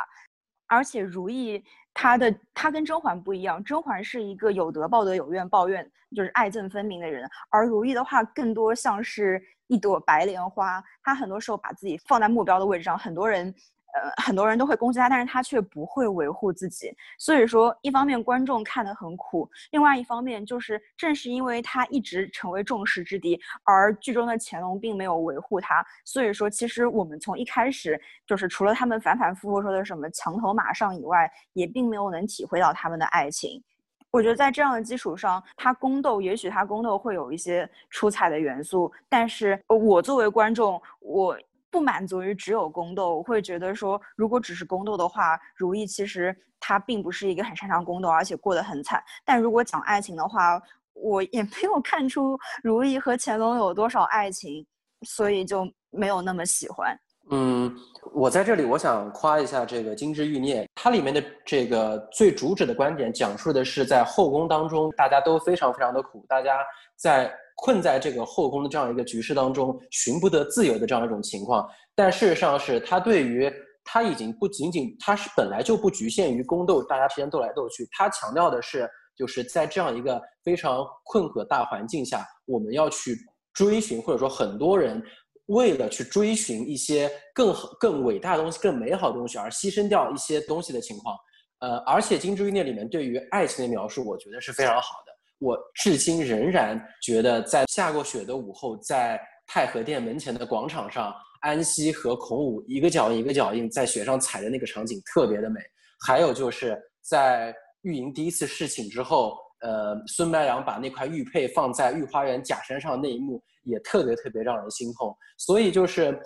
[0.67, 1.63] 而且如意。
[1.93, 13.53] 他的他跟甄嬛不一样，甄嬛是一个有德报德、有怨报怨，就是爱憎分明的人，而如懿的话更多像是一朵白莲花，她很多时候把自己放在目标的位置上，很多人。
[13.93, 16.95] 呃，很多人都会攻击他，但是他却不会维护自己。
[17.17, 25.85] 所以说，一方面观众看得很苦，另外一方面就是正是因为他一直成为众矢之的，而剧中的乾隆并没有维护他。
[26.05, 33.61] 所以说，其实我们从一开始就是除了他们反反复复说的什么墙头马上以外，也并没有能体会到他们的爱情。
[34.09, 41.37] 我觉得在这样的基础上，他宫斗也许他宫斗会有一些出彩的元素，但是我作为观众，我。
[41.71, 49.01] 不满足于只有宫斗，我会觉得说，如果只是宫斗的话，如懿其实她并不是一个很擅长宫斗，而且过得很惨。
[49.23, 50.61] 但如果讲爱情的话，
[50.93, 54.65] 我也没有看出如懿和乾隆有多少爱情，
[55.03, 56.95] 所以就没有那么喜欢。
[57.29, 57.73] 嗯，
[58.13, 66.57] 我在这里我想夸一下这个《金枝欲孽》，它里面的这个最主旨的观点，讲述的是在后宫当中，大家都非常非常的苦，大家
[66.97, 67.33] 在。
[67.63, 71.63] 困在这个后宫的这样一个局势当中，寻不得自由的这样一种情况。
[71.93, 83.15] 但事实上是他对于他已经不仅仅他是本来就不局限于宫斗，大家之间斗来斗去，他强调的是就是在这样一个非常困苦的大环境下，我们要去
[83.53, 84.99] 追寻，或者说很多人
[85.45, 91.15] 为了去追寻一些更更伟大的东西、更美好的东西而牺牲掉一些东西的情况。
[91.59, 95.10] 呃，而且《金枝欲孽》里面对于爱情的描述，我觉得是非常好的。
[95.41, 105.59] 我至今仍然觉得，在下过雪的午后，在太和殿门前的广场上，安息和孔武一个脚印一个脚印在雪上踩的那个场景特别的美。
[106.05, 107.51] 还有就是在
[107.81, 115.11] 玉莹第一次侍寝之后，呃，孙白杨把那块玉佩放在御花园假山上那一幕，也特别特别让人心痛。
[115.39, 116.13] 所以就是《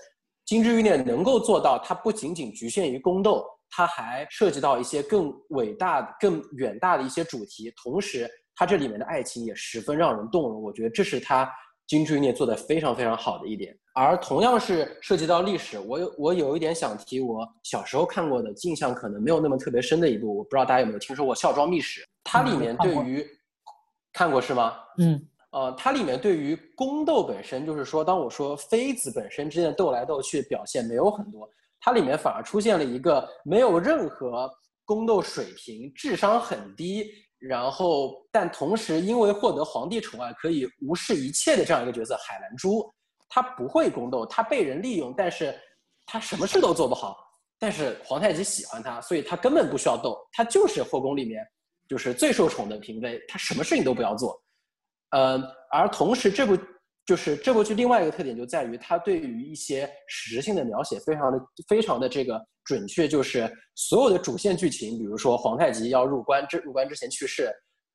[0.45, 3.45] 金枝欲孽》能够做到，它不仅仅局限于宫斗。
[3.67, 10.61] 它还涉及到一些更伟大、更远大的一些主题，同时它这里面的爱情也十分让人动容。
[10.61, 11.45] 我觉得这是它
[11.87, 13.77] 《金枝欲孽》做的非常非常好的一点。
[13.93, 22.01] 而同样是涉及到历史，我有我有一点想提，我小时候看过的印象可能没有那么特别深的一部，我不知道大家有没有听说过《孝庄秘史》？
[22.23, 23.25] 它里面对于
[24.11, 24.73] 看过是吗？
[24.97, 31.49] 嗯，呃，它里面对于宫斗本身，就是说，当我说妃子本身之间的斗来斗去表现没有很多。
[31.79, 34.49] 它里面反而出现了一个没有任何
[34.83, 37.09] 宫斗水平、智商很低，
[37.39, 42.89] 然后但同时因为获得皇帝宠爱可以无视一切的这样一个角色——海兰珠。
[43.29, 45.53] 她不会宫斗，她被人利用，但是
[46.05, 47.17] 她什么事都做不好。
[47.59, 51.45] 但是皇太极喜欢她，所以她根本不需要斗，她就是后宫里面
[51.87, 54.41] 就是最受宠的嫔妃，她什么事情都不要做。
[55.11, 56.57] 呃，而同时这部。
[57.05, 63.07] 就是这部剧另外一个特点就在于，它对于一些实性的描写非常的非常的这个准确。
[63.07, 67.51] 就是所有的主线剧情，比如说皇太极要入关之入关之前去世，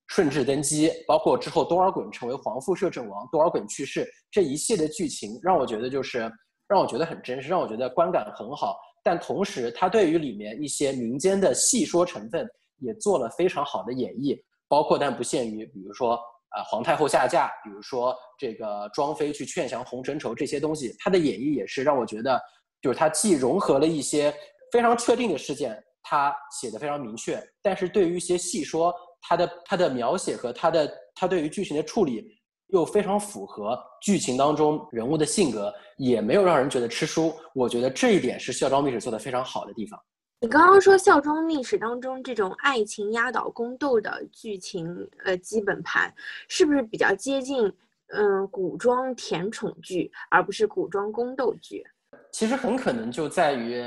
[0.07, 6.31] 顺治登基，包括之后多尔衮成为皇父摄政王，多尔衮去世这一系列剧情，让我觉得就是
[6.69, 8.79] 让我觉得很真实，让我觉得观感很好。
[9.03, 16.17] 但同时，它对于里面一些民间的戏说成分也做了非常好的演绎，包括但不限于，比如说。
[16.51, 22.41] 啊，皇太后下嫁，比如说这个庄妃去劝降红尘仇这些东西，他的演绎也是让我觉得，
[22.83, 24.35] 就是他既融合了一些
[24.73, 32.25] 非常确定的事件，他写的非常明确，但是对于一些细说，他的他的描写和他的他对于剧情的处理
[32.69, 37.35] 又非常符合剧情当中人物的性格，也没有让人觉得吃书。
[37.55, 40.01] 我觉得这一点是《孝庄秘史》做的非常好的地方。
[40.43, 46.11] 你刚刚说《孝庄秘史》当中这种爱情压倒宫斗的剧情，呃，基本盘
[46.49, 47.71] 是不是比较接近
[48.07, 51.85] 嗯古装甜宠剧，而不是古装宫斗剧？
[52.33, 53.85] 其实很可能就在于，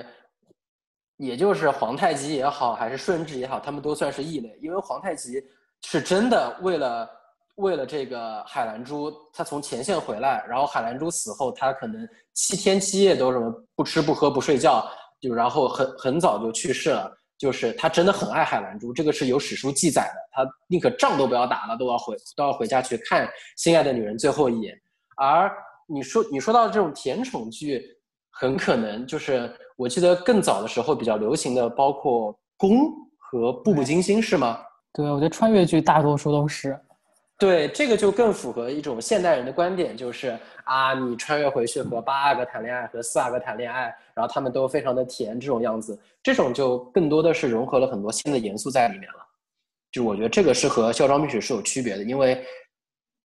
[1.17, 5.43] 也就是皇太极也好，还是顺治也好，他们都算是异类，因为皇太极
[5.81, 7.09] 是真的为了
[7.55, 14.87] 为了这个海兰珠，他从前线回来，然后海兰珠死后，他可能七天七夜都什么不吃不喝不睡觉。
[15.23, 20.15] 就然后很很早就去世了，就是他真的很爱海兰珠，这个是有史书记载的。
[20.33, 24.77] 他宁可仗都不要打了，都要回都要回家去看心爱的女人最后一眼。
[25.15, 25.49] 而
[25.87, 27.81] 你说你说到这种甜宠剧，
[28.31, 32.71] 很可能就是我记得更早的时候比较流行的，包括《宫》
[33.17, 34.59] 和《步步惊心》，是吗？
[34.91, 36.77] 对，我觉得穿越剧大多数都是。
[37.43, 49.19] 对，这个就更符合一种现代人的观点，就是啊，你穿越回去和八阿哥谈恋爱，和四阿哥谈恋爱，然后他们都非常的甜，这种样子，这种就更多的是融合了很多新的元素在里面了。
[49.91, 52.41] 就我觉得这个是和《孝庄秘史》是有区别的，因为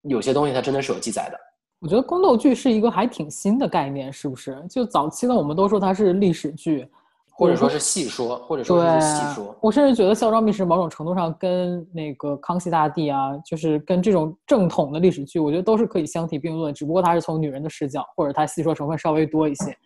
[0.01, 1.39] 有些东西它真的是有记载的。
[1.80, 4.60] 我觉得宫斗剧是一个还挺新的概念，是不是？
[4.67, 6.89] 就早期的我们都说它是历史剧。
[7.38, 9.56] 或者说是戏说，或者说是戏说。
[9.62, 16.73] 我甚至觉得《孝庄秘史》某种程度上跟那个康熙大帝啊，就是跟这种正统的历史剧，我觉得都是可以相提并论。
[16.73, 19.78] 只不过它是从女人的视角，或者它戏说成分稍微多一些。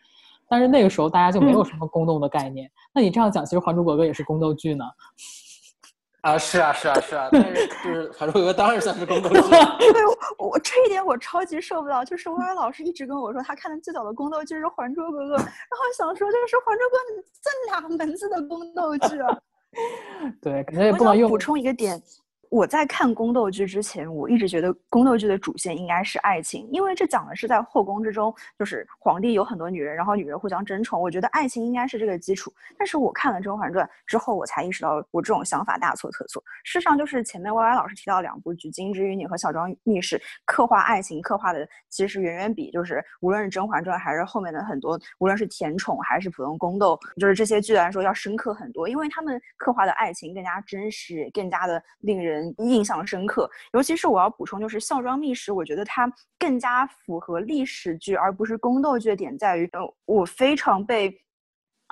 [0.47, 2.69] 但是那个时候大家就没有什么宫斗的概念。
[2.93, 4.85] 那你这样讲，其实《还珠格格》也是宫斗剧呢。
[6.21, 9.41] 啊，是啊，是啊，是啊，但是 就是《还珠格格》当然算是宫斗剧。
[9.41, 10.05] 对，
[10.37, 12.05] 我这一点我超级受不了。
[12.05, 15.47] 就是薇薇老师一直跟我说，他看的最早的宫斗剧是《还珠格格》，然后
[15.97, 19.37] 想说，就是《还珠格格》这哪门子的宫斗剧啊？
[20.41, 21.29] 对，可能也不能用。
[21.29, 22.01] 补充一个点。
[22.51, 31.01] 我在看宫斗剧之前，我一直觉得宫斗剧的主线应该是爱情，因为这讲的是在后宫之中，就是皇帝有很多女人，然后女人互相争宠。
[31.01, 32.53] 我觉得爱情应该是这个基础。
[32.77, 36.43] 但是我看了《甄嬛传》之后，我才意识到我这种想法大错特错。
[36.65, 52.40] 事实上，就是前面 Y Y 老师提到两部剧《金枝欲孽》和《小庄秘史》，刻画爱情刻画的其实远远比就是无论是《甄嬛传》还是后面的很多，无论是甜宠还是普通宫斗，就是这些剧来说要深刻很多，因为他们刻画的爱情更加真实，更加的令人。
[52.57, 53.49] 印象深刻。
[53.73, 61.15] 尤其是我要补充，就是《孝庄秘史》，我觉得它更加符合历史剧而不是宫斗剧的点在于，呃，我非常被。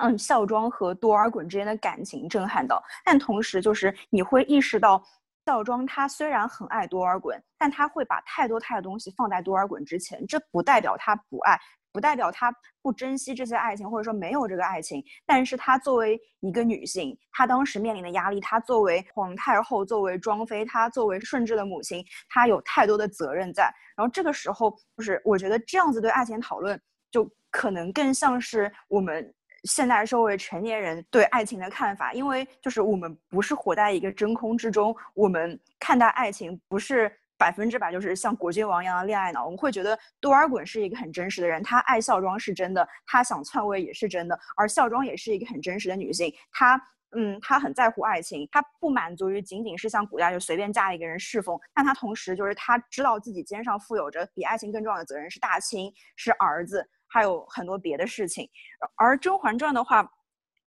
[0.02, 5.04] 嗯，孝庄和多尔衮之间的感情震撼到，但同时就是你会意识到，
[5.44, 10.26] 孝庄他虽然很爱多尔衮，但他会把太多太多东西放在多尔衮之前。
[10.26, 11.60] 这不代表他不爱，
[11.92, 15.02] 不代表他不珍惜这些爱情，或者说没有这个爱情。
[15.26, 23.64] 但是他作为一个女性，她当时面临的压力，她作为皇太后，作为庄妃，她作为顺治的母亲，她有太多的责任在。
[23.96, 26.80] 然后这个时候，就是我觉得这样子对爱情讨论，
[27.10, 29.32] 就可能更像是我们。
[29.64, 39.46] 现代社会成年人对爱情的看法，因为就是我们不是活在一个真空之中，我们看待爱情不是百分之百就是像果郡王一样的恋爱脑。
[39.46, 46.30] 我们会觉得多尔衮是一个很真实的人，他爱孝庄是真的，他想篡位也是真的，而孝庄也是一个很真实的女性。
[46.52, 46.78] 她
[47.16, 56.86] 嗯，她很在乎爱情，她不满足于仅仅是像古代就随便嫁一个人侍奉，但她同时就是她知道自己肩上负有着比爱情更重要的责任，是大清，是儿子。
[57.12, 58.48] 还有很多别的事情，
[58.94, 60.08] 而《甄嬛传》的话，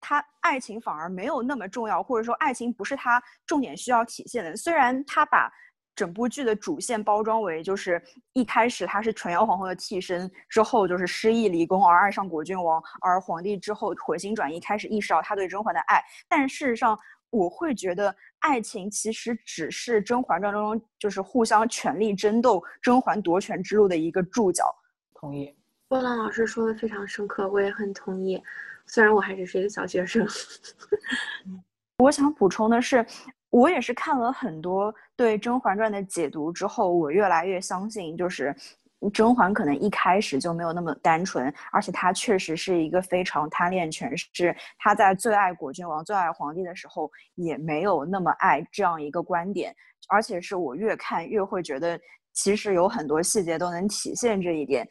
[0.00, 4.54] 它爱情反而没有那么重要，或者说爱情不是它重点需要体现的。
[4.54, 5.50] 虽然它把
[5.98, 8.00] 整部剧的主线包装为就是
[8.32, 16.96] 一开始她是纯瑶皇后的替身，之后就是失忆离宫而爱上果郡王，而皇帝之后回心转意开始意识到他对甄嬛的爱，但事实上
[17.30, 24.72] 我会觉得爱情其实只是《甄嬛传》中就是互相权力争斗、甄嬛夺权之路的一个注脚。
[25.14, 25.52] 同意。
[25.88, 28.40] 波浪老师说的非常深刻，我也很同意。
[28.86, 30.24] 虽然我还只是一个小学生，
[31.98, 33.04] 我想补充的是，
[33.50, 38.54] 我也是看了很多对《甄嬛传》的解读之后，我越来越相信，就是
[39.12, 44.54] 甄嬛可能一开始就没有那么单纯，而且她确实是一个非常贪恋权势。
[44.78, 49.74] 她在最爱果郡王、最爱皇帝的时候，也没有那么爱这样一个观点。
[50.08, 52.00] 而且是我越看越会觉得，
[52.32, 54.88] 其实有很多细节都能体现这一点。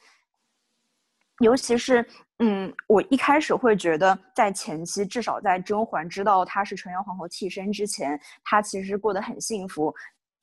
[1.39, 2.05] 尤其是，
[2.39, 9.93] 嗯，我一开始会觉得，在前期，至少在甄嬛知道她是纯元皇后替身之前，她其实过得很幸福。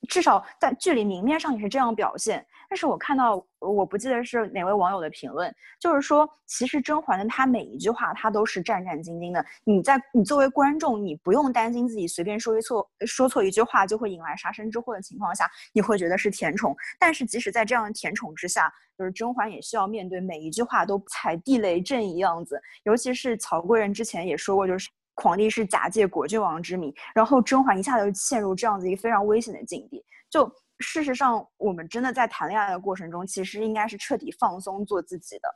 [0.09, 9.45] 至少在剧里明面上也是这样表现，但是我看到我不记得是哪位网友的评论，就是说其实甄嬛的她每一句话她都是战战兢兢的。
[9.65, 16.77] 你在你作为观众，你不用担心自己随便说一错说错一句话就会引来杀身之祸的情况下，你会觉得是甜宠。
[16.99, 22.61] 但是即使在这样的甜宠之下，就是甄嬛也需要面对每一句话都踩地雷阵一样子。
[22.85, 24.89] 尤其是曹贵人之前也说过，就是。
[25.17, 30.05] 皇帝是假借果郡王之名，然后甄嬛一下子就陷入这样子一个非常危险的境地。
[30.29, 30.51] 就
[30.81, 35.49] 事实上，我们真的在谈恋爱的过程中，其实应该是彻底放松做自己的。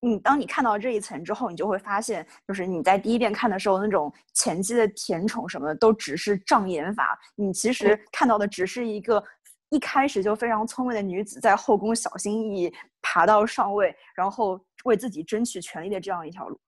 [0.00, 7.18] 你当你看到这一层之后，你就会发现，就是你在第一遍看的时候那种前期的甜宠什么的，都只是障眼法。
[7.34, 9.24] 你其实看到的只是一个
[9.70, 16.60] 一开始就非常聪明的女子在后宫小心翼翼爬到上位，然后为自己争取权利的这样一条路。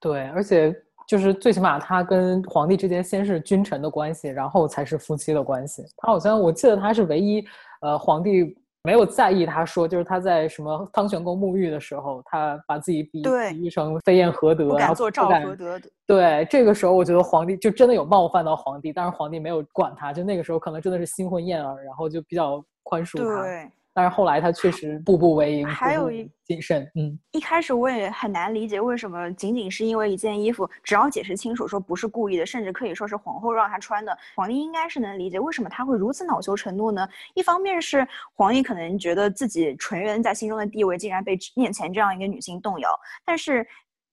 [0.00, 0.74] 对，而且。
[1.12, 5.84] 就是最起码他跟皇帝之间先是君臣的关系，然后才是夫妻的关系。
[5.98, 7.44] 他好像我记得他是唯一，
[7.82, 15.78] 呃，皇帝没有在意他说，就是他在什么汤泉宫沐浴的时候，他把自己比比喻成飞燕何德，然后做赵合德。
[16.06, 23.70] 对，这个时候我觉得皇帝就真的有冒犯到皇帝，但是皇帝没有管他，就那个时候可能真的是新婚燕尔，然后就比较宽恕他。
[23.94, 26.90] 但是后来他确实步步为营，还有一谨慎。
[26.94, 37.06] 嗯，一开始我也很难理解为什么仅仅是因为一件衣服，只要解释清楚说不是故意的，甚至可以说是皇后让他穿的，皇帝应该是能理解为什么他会如此恼羞成怒呢？
[37.34, 42.88] 一方面是皇帝可能觉得自己纯元在心中的地位竟然被面前这样一个女性动摇，
[43.26, 43.66] 但是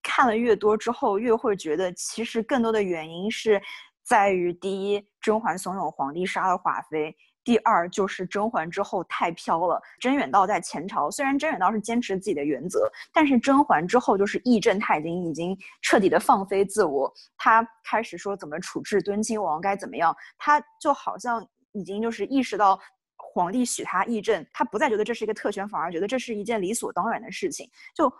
[0.03, 3.61] 看了越多之后，越会觉得其实更多的原因是
[4.03, 7.15] 在于第一，甄嬛怂恿皇帝杀了华妃。
[7.43, 9.81] 第二就是甄嬛之后太飘了。
[9.99, 17.11] 甄远道在前朝，虽然甄远道是坚持自己的原则，但是甄嬛之后就是议政，他已经已经彻底的放飞自我。
[17.37, 22.79] 他开始说怎么处置敦亲王该怎么样，他就好像已经就是意识到
[23.15, 27.69] 皇帝许他议政，他不再觉得这是一个特权，反而觉得这是一件理所当然的事情。
[27.95, 28.11] 就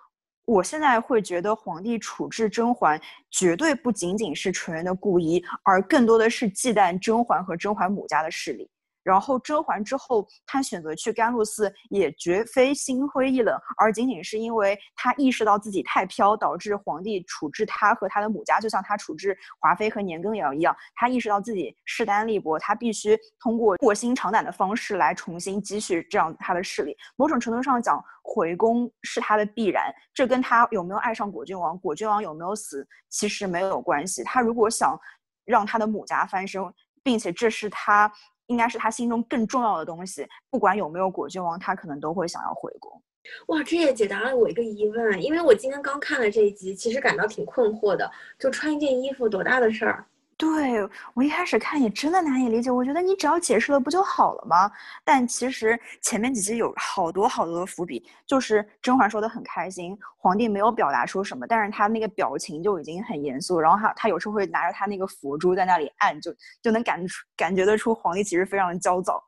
[0.45, 2.99] 我现在会觉得皇帝处置甄嬛
[3.29, 8.67] 绝对不仅仅是纯元的故意，而更多的是忌惮甄嬛和甄嬛母家的势力。
[9.03, 20.75] 然后甄嬛之后，她选择去甘露寺，也绝非心灰意冷，而仅仅是因为她意识到自己太飘，导致皇帝处置她和她的母家，就像他处置华妃和年羹尧一样。
[20.95, 26.95] 她意识到自己势单力薄，她必须通过卧薪尝胆的方式来重新积蓄这样她的势力。
[27.15, 29.91] 某种程度上讲，回宫是她的必然。
[30.13, 34.23] 这跟她有没有爱上果郡王，果郡王有没有死，其实没有关系。
[34.23, 34.99] 她如果想
[35.45, 36.61] 让她的母家翻身，
[37.01, 38.11] 并且这是她。
[38.49, 42.91] 应该是他心中更重要的东西，不管有没有果郡王，他可能都会想要回宫。
[43.47, 48.09] 哇，这也解答了我一个疑问，因为我今天刚看了这一集，其实感到挺困惑的。
[48.39, 50.05] 就穿一件衣服多大的事儿？
[50.39, 54.71] 对我一开始看也真的难以理解，我觉得你只要解释了不就好了吗？
[55.03, 69.21] 但其实前面几集有好多好多的伏笔，就是甄嬛说的很开心，皇帝没有表达出什么，但是他那个表情就已经很严肃，然后他他有时候会拿着他那个佛珠在那里按，就就能感出感觉得出皇帝其实非常焦躁。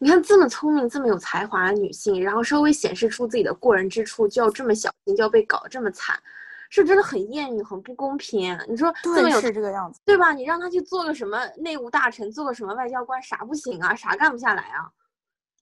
[0.00, 6.20] 你看这么聪明、这么有才华的女性，然后稍微显示出自己的过人之处，就要这么小心，就要被搞这么惨。
[6.70, 8.58] 是真的很厌女，很不公平。
[8.68, 10.32] 你说这么有是这个样子，对吧？
[10.32, 13.94] 你让他去做个什么内务大臣，做个什么外交官，啥不行啊？
[13.94, 14.90] 啥干不下来啊？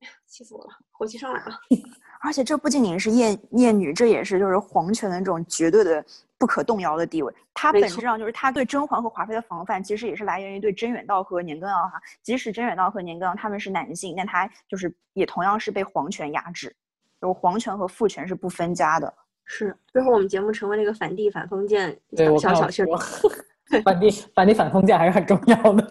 [0.00, 1.58] 哎呀，气死我了，火气上来了。
[2.20, 6.02] 而且这不仅仅是厌厌女，这也是就是皇权的这种绝对的
[6.38, 7.32] 不可动摇的地位。
[7.52, 12.00] 他本质上就是他对甄嬛和华妃的防范，其实也是来源于对甄远道和年羹尧哈。
[12.22, 16.74] 即使甄远道和年羹尧他们是男性，但他就是也同样是被皇权压制，
[17.20, 19.14] 有皇权和父权是不分家的。
[19.44, 21.96] 是，最后我们节目成为了一个反帝反封建
[22.40, 22.84] 小小秀。
[23.82, 25.90] 反帝反帝反封建还是很重要的。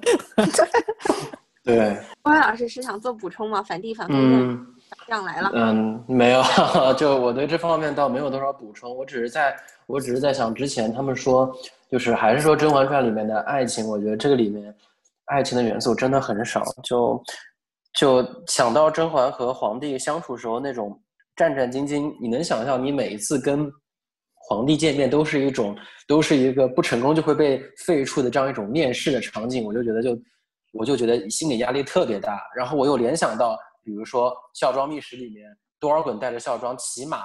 [1.64, 3.64] 对， 关老师是想做补充吗？
[3.64, 5.50] 反帝反封建上来了。
[5.54, 6.44] 嗯，没有，
[6.96, 8.96] 就我对这方面倒没有多少补充。
[8.96, 9.56] 我只是在，
[9.88, 11.52] 我只是在想，之前他们说，
[11.90, 14.74] 就是还是说《甄嬛传》里面的爱情，我觉得这个里面
[15.26, 16.64] 爱情的元素真的很少。
[16.84, 17.24] 就
[17.94, 20.98] 就想到甄嬛和皇帝相处时候那种。
[21.36, 23.72] 战战兢兢，你能想象你每一次跟
[24.36, 25.76] 皇帝见面都是一种，
[26.08, 30.16] 都是一个不成功就会被废黜的这样一种面试的场景，我就觉得就，
[30.74, 32.40] 我就觉得心理压力特别大。
[32.56, 37.24] 然后我又联想到，比如说《孝庄秘史》里面，多尔衮带着孝庄骑马，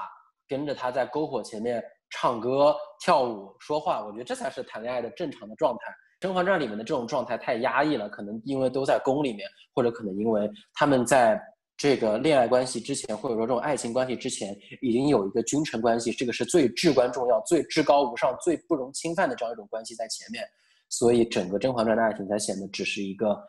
[0.48, 5.90] 跟着他在篝火前面唱歌、跳舞、说话，我觉得这才是谈恋爱的正常的状态。
[6.20, 11.38] 《甄嬛传》里面的这种状态太压抑了，可能因为都在宫里面，或者可能因为他们在。
[11.78, 20.44] 这个恋爱关系之前，或者说这种爱情关系之前，已经有一个君臣关系，这个是最至关重要、最至高无上、最不容侵犯的这样一种关系在前面，
[20.88, 23.40] 所以整个《甄嬛传》的爱情才显得只是一个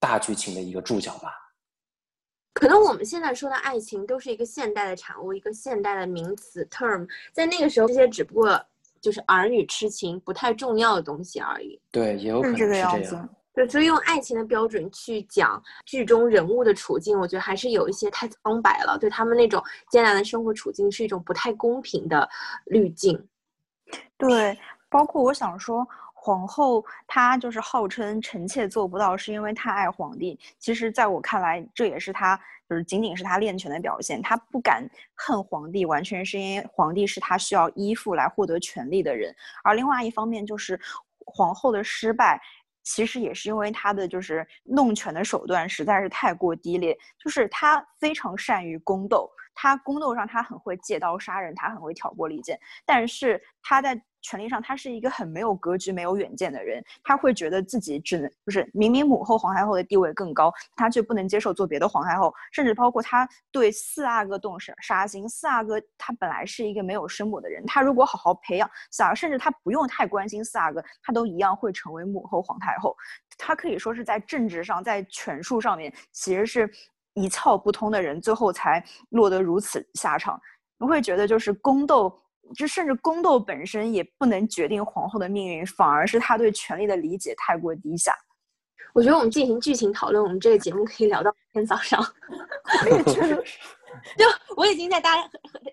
[0.00, 1.30] 大剧情的一个注脚吧。
[2.54, 8.60] 可能我们现在说的爱情都是一个现代的产物，一个现代的名词 term，在那个时候，这些只不过
[9.00, 11.80] 就是儿女痴情不太重要的东西而已。
[11.92, 13.00] 对，也有可能是这样。
[13.00, 13.08] 对，
[13.70, 18.98] 所以用爱情的标准去讲剧中人物的处境，我觉得还是有一些太苍白了。
[18.98, 22.28] 对他们那种艰难的生活处境，是一种不太公平的
[22.66, 23.28] 滤镜。
[24.18, 24.58] 对，
[24.90, 30.38] 包括我想说，皇后她就是号称臣妾做不到，是因为太爱皇帝。
[30.58, 32.38] 其实，在我看来，这也是她
[32.68, 34.20] 就是仅仅是她练权的表现。
[34.20, 39.34] 她不敢恨皇帝，完全是因为皇帝是她需要依附来获得权力的人。
[39.64, 40.78] 而另外一方面，就是
[41.24, 42.38] 皇后的失败。
[42.86, 54.00] 其实也是因为他的就是弄权的手段实在是太过低劣，就是他非常善于宫斗，他宫斗上他很会借刀杀人，他很会挑拨离间，但是他在。
[54.26, 56.82] 权力上，他是一个很没有格局、没有远见的人。
[57.04, 62.34] 他会觉得自己只能就是明明母后皇太后的地位更高，他却不能接受做别的皇太后。
[62.50, 65.28] 甚至包括他对四阿哥动杀杀心。
[65.28, 72.96] 四阿哥他本来是一个没有生母的人，他如果好好培养四阿，甚至他不用太关心四阿哥，他都一样会成为母后皇太后。
[73.38, 76.68] 他可以说是在政治上，在权术上面，其实是
[77.14, 80.40] 一窍不通的人，最后才落得如此下场。
[80.78, 82.20] 你会觉得就是宫斗。
[82.54, 88.12] 就甚至宫斗本身也不能决定皇后的命运，反而是她对权力的理解太过低下。
[88.94, 92.02] 我觉得我们进行剧情讨论，我们这个节目可以聊到明天早上。
[94.16, 94.26] 就
[94.56, 95.28] 我已经在大家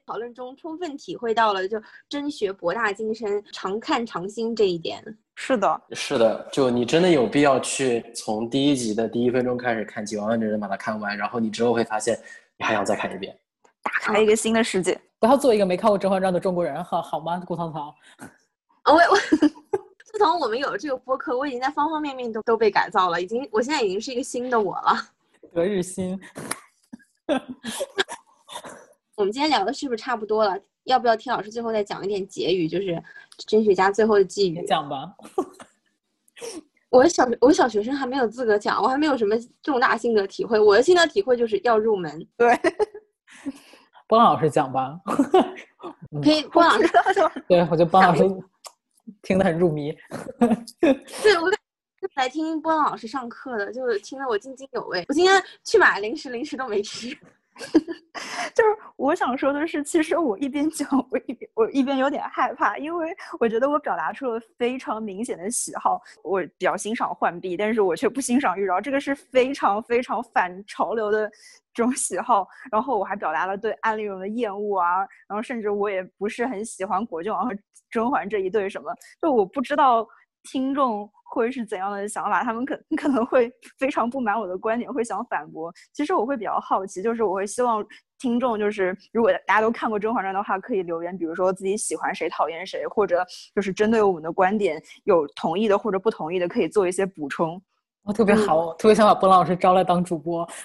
[0.05, 5.03] 讨论中充分体会到了，就真学博大精深，常看常新这一点。
[5.35, 12.17] 是的，是的，就你真的有必要去从第一集的第一分钟开始看起，完完整整把它看完，然后你之后会发现
[12.57, 13.37] 你还想再看一遍，
[13.81, 14.99] 打开一个新的世界。
[15.23, 17.41] 不要做一个没看过《甄嬛传》的中国人，好 好吗？
[17.47, 17.87] 顾苍苍。
[18.81, 19.15] 啊，我我
[20.03, 24.97] 自从我们有了这个播客，我已经在方方面面都都被改造了，已经，我现在已经是一个新的我了。
[25.53, 26.19] 隔日新。
[29.15, 30.59] 我们今天聊的是不是差不多了？
[30.83, 32.67] 要不要听老师最后再讲一点结语？
[32.67, 33.01] 就是
[33.47, 34.61] 甄学家最后的寄语。
[34.67, 35.09] 讲吧。
[36.91, 40.59] 我小我小学生还没有资格讲，我还没有什么重大心得体会。
[40.59, 42.27] 我的心得体会就是要入门。
[42.35, 42.59] 对。
[44.07, 44.99] 波浪老师讲吧，
[46.23, 46.43] 可以。
[46.43, 46.91] 波浪老师，
[47.47, 48.23] 对我就波浪老师
[49.21, 49.95] 听得很入迷。
[50.79, 51.51] 对我
[52.15, 55.03] 来听波浪老师上课的，就听得我津津有味。
[55.07, 57.17] 我今天去买零食，零食都没吃。
[58.53, 66.01] 就是我想说的是，其实我一边讲，我一边我一边有点害怕，因为我觉得我表达出了非常明显的喜好。
[66.23, 71.29] 我比较欣赏浣碧，但是我却不欣赏玉娆，这个是非常非常反潮流的
[71.73, 72.47] 这种喜好。
[72.71, 77.55] 然后我还表达了对安陵容的厌恶啊，然后甚至我也不是很喜欢果郡王和
[77.89, 80.07] 甄嬛这一对什么，就我不知道
[80.43, 81.09] 听众。
[81.39, 82.43] 会是怎样的想法？
[82.43, 85.73] 他们可可能会 非常不满我的观点，会想反驳。
[85.93, 87.85] 其实我会比较好奇，就是我会希望
[88.19, 93.25] 听众，就是如果大家都看过《甄嬛传》的话，可以留言，比如说自己喜欢谁、讨厌谁，或者
[93.55, 97.61] 就是针对我们的观点有同意的或者不同意的，可以做一些补充。
[98.03, 100.47] 我特别好，我特别想把波浪老师招来当主播。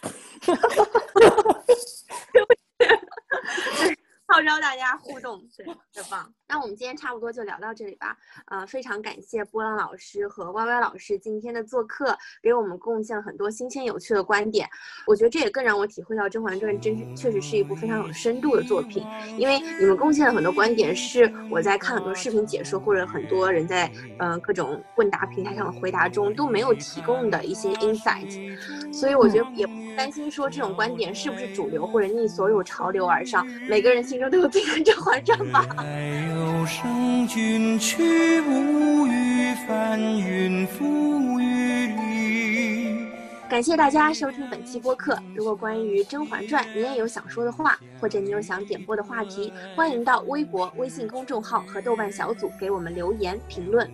[4.31, 6.31] 号召大家互动，对， 特棒。
[6.47, 8.15] 那我们今天差不多就聊到这里吧。
[8.47, 14.69] 呃，非常感谢波浪老师和歪歪老师今天的做客，给我们贡献了很多新鲜有趣的观点。
[15.07, 19.03] 我觉得这也更让我体会到《甄嬛传》真确实是一部非常有深度的作品。
[19.39, 28.93] 因为你们贡献的很多观点是我在看很多视频解说或者很多人在呃各种问答平台上的回答中都没有提供的一些 insight。
[28.93, 33.47] 所以我觉得也不担心说这种观点是不是主流或者逆所有潮流而上。
[33.67, 34.18] 每个人心。
[34.31, 35.67] 都有病人《甄嬛传》吧。
[43.49, 45.19] 感谢大家收听本期播客。
[45.35, 53.91] 如果关于《甄嬛传》你也有想说的话，或者你有想点播的话题，欢迎到微博、微信公众号和豆瓣小组给我们留言评论。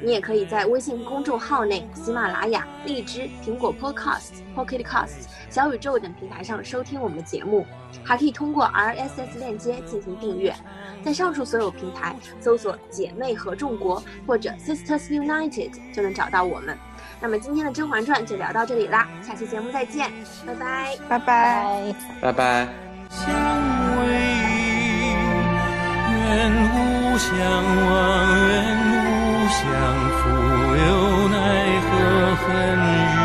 [0.00, 7.66] 你也可以在微信公众号内、喜马拉雅、荔枝、苹果 Podcast、Pocket Cast、小宇宙等平台上收听我们的节目，
[8.04, 10.54] 还可以通过 RSS 链接进行订阅。
[11.04, 16.78] 在上述所有平台搜索“姐妹合众国”或者 “Sisters United” 就能找到我们。
[17.20, 20.10] 那么今天的《甄嬛传》就聊到这里啦，下期节目再见，
[20.46, 22.68] 拜拜，拜拜，拜拜。
[23.10, 25.12] 相偎依，
[26.24, 27.30] 愿无相
[27.86, 27.92] 忘，
[28.48, 28.52] 愿
[28.88, 29.60] 无相
[30.18, 30.24] 负，
[30.76, 31.36] 又奈
[31.80, 31.90] 何
[32.36, 33.21] 恨。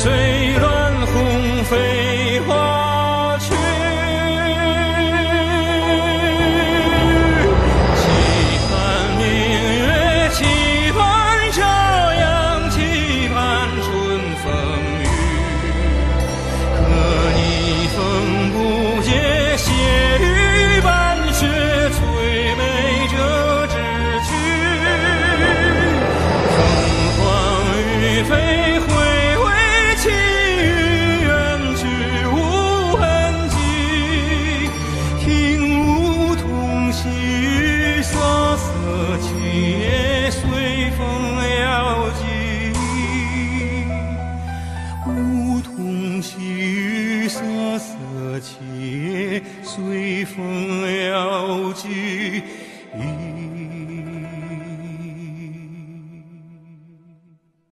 [0.00, 0.39] sing.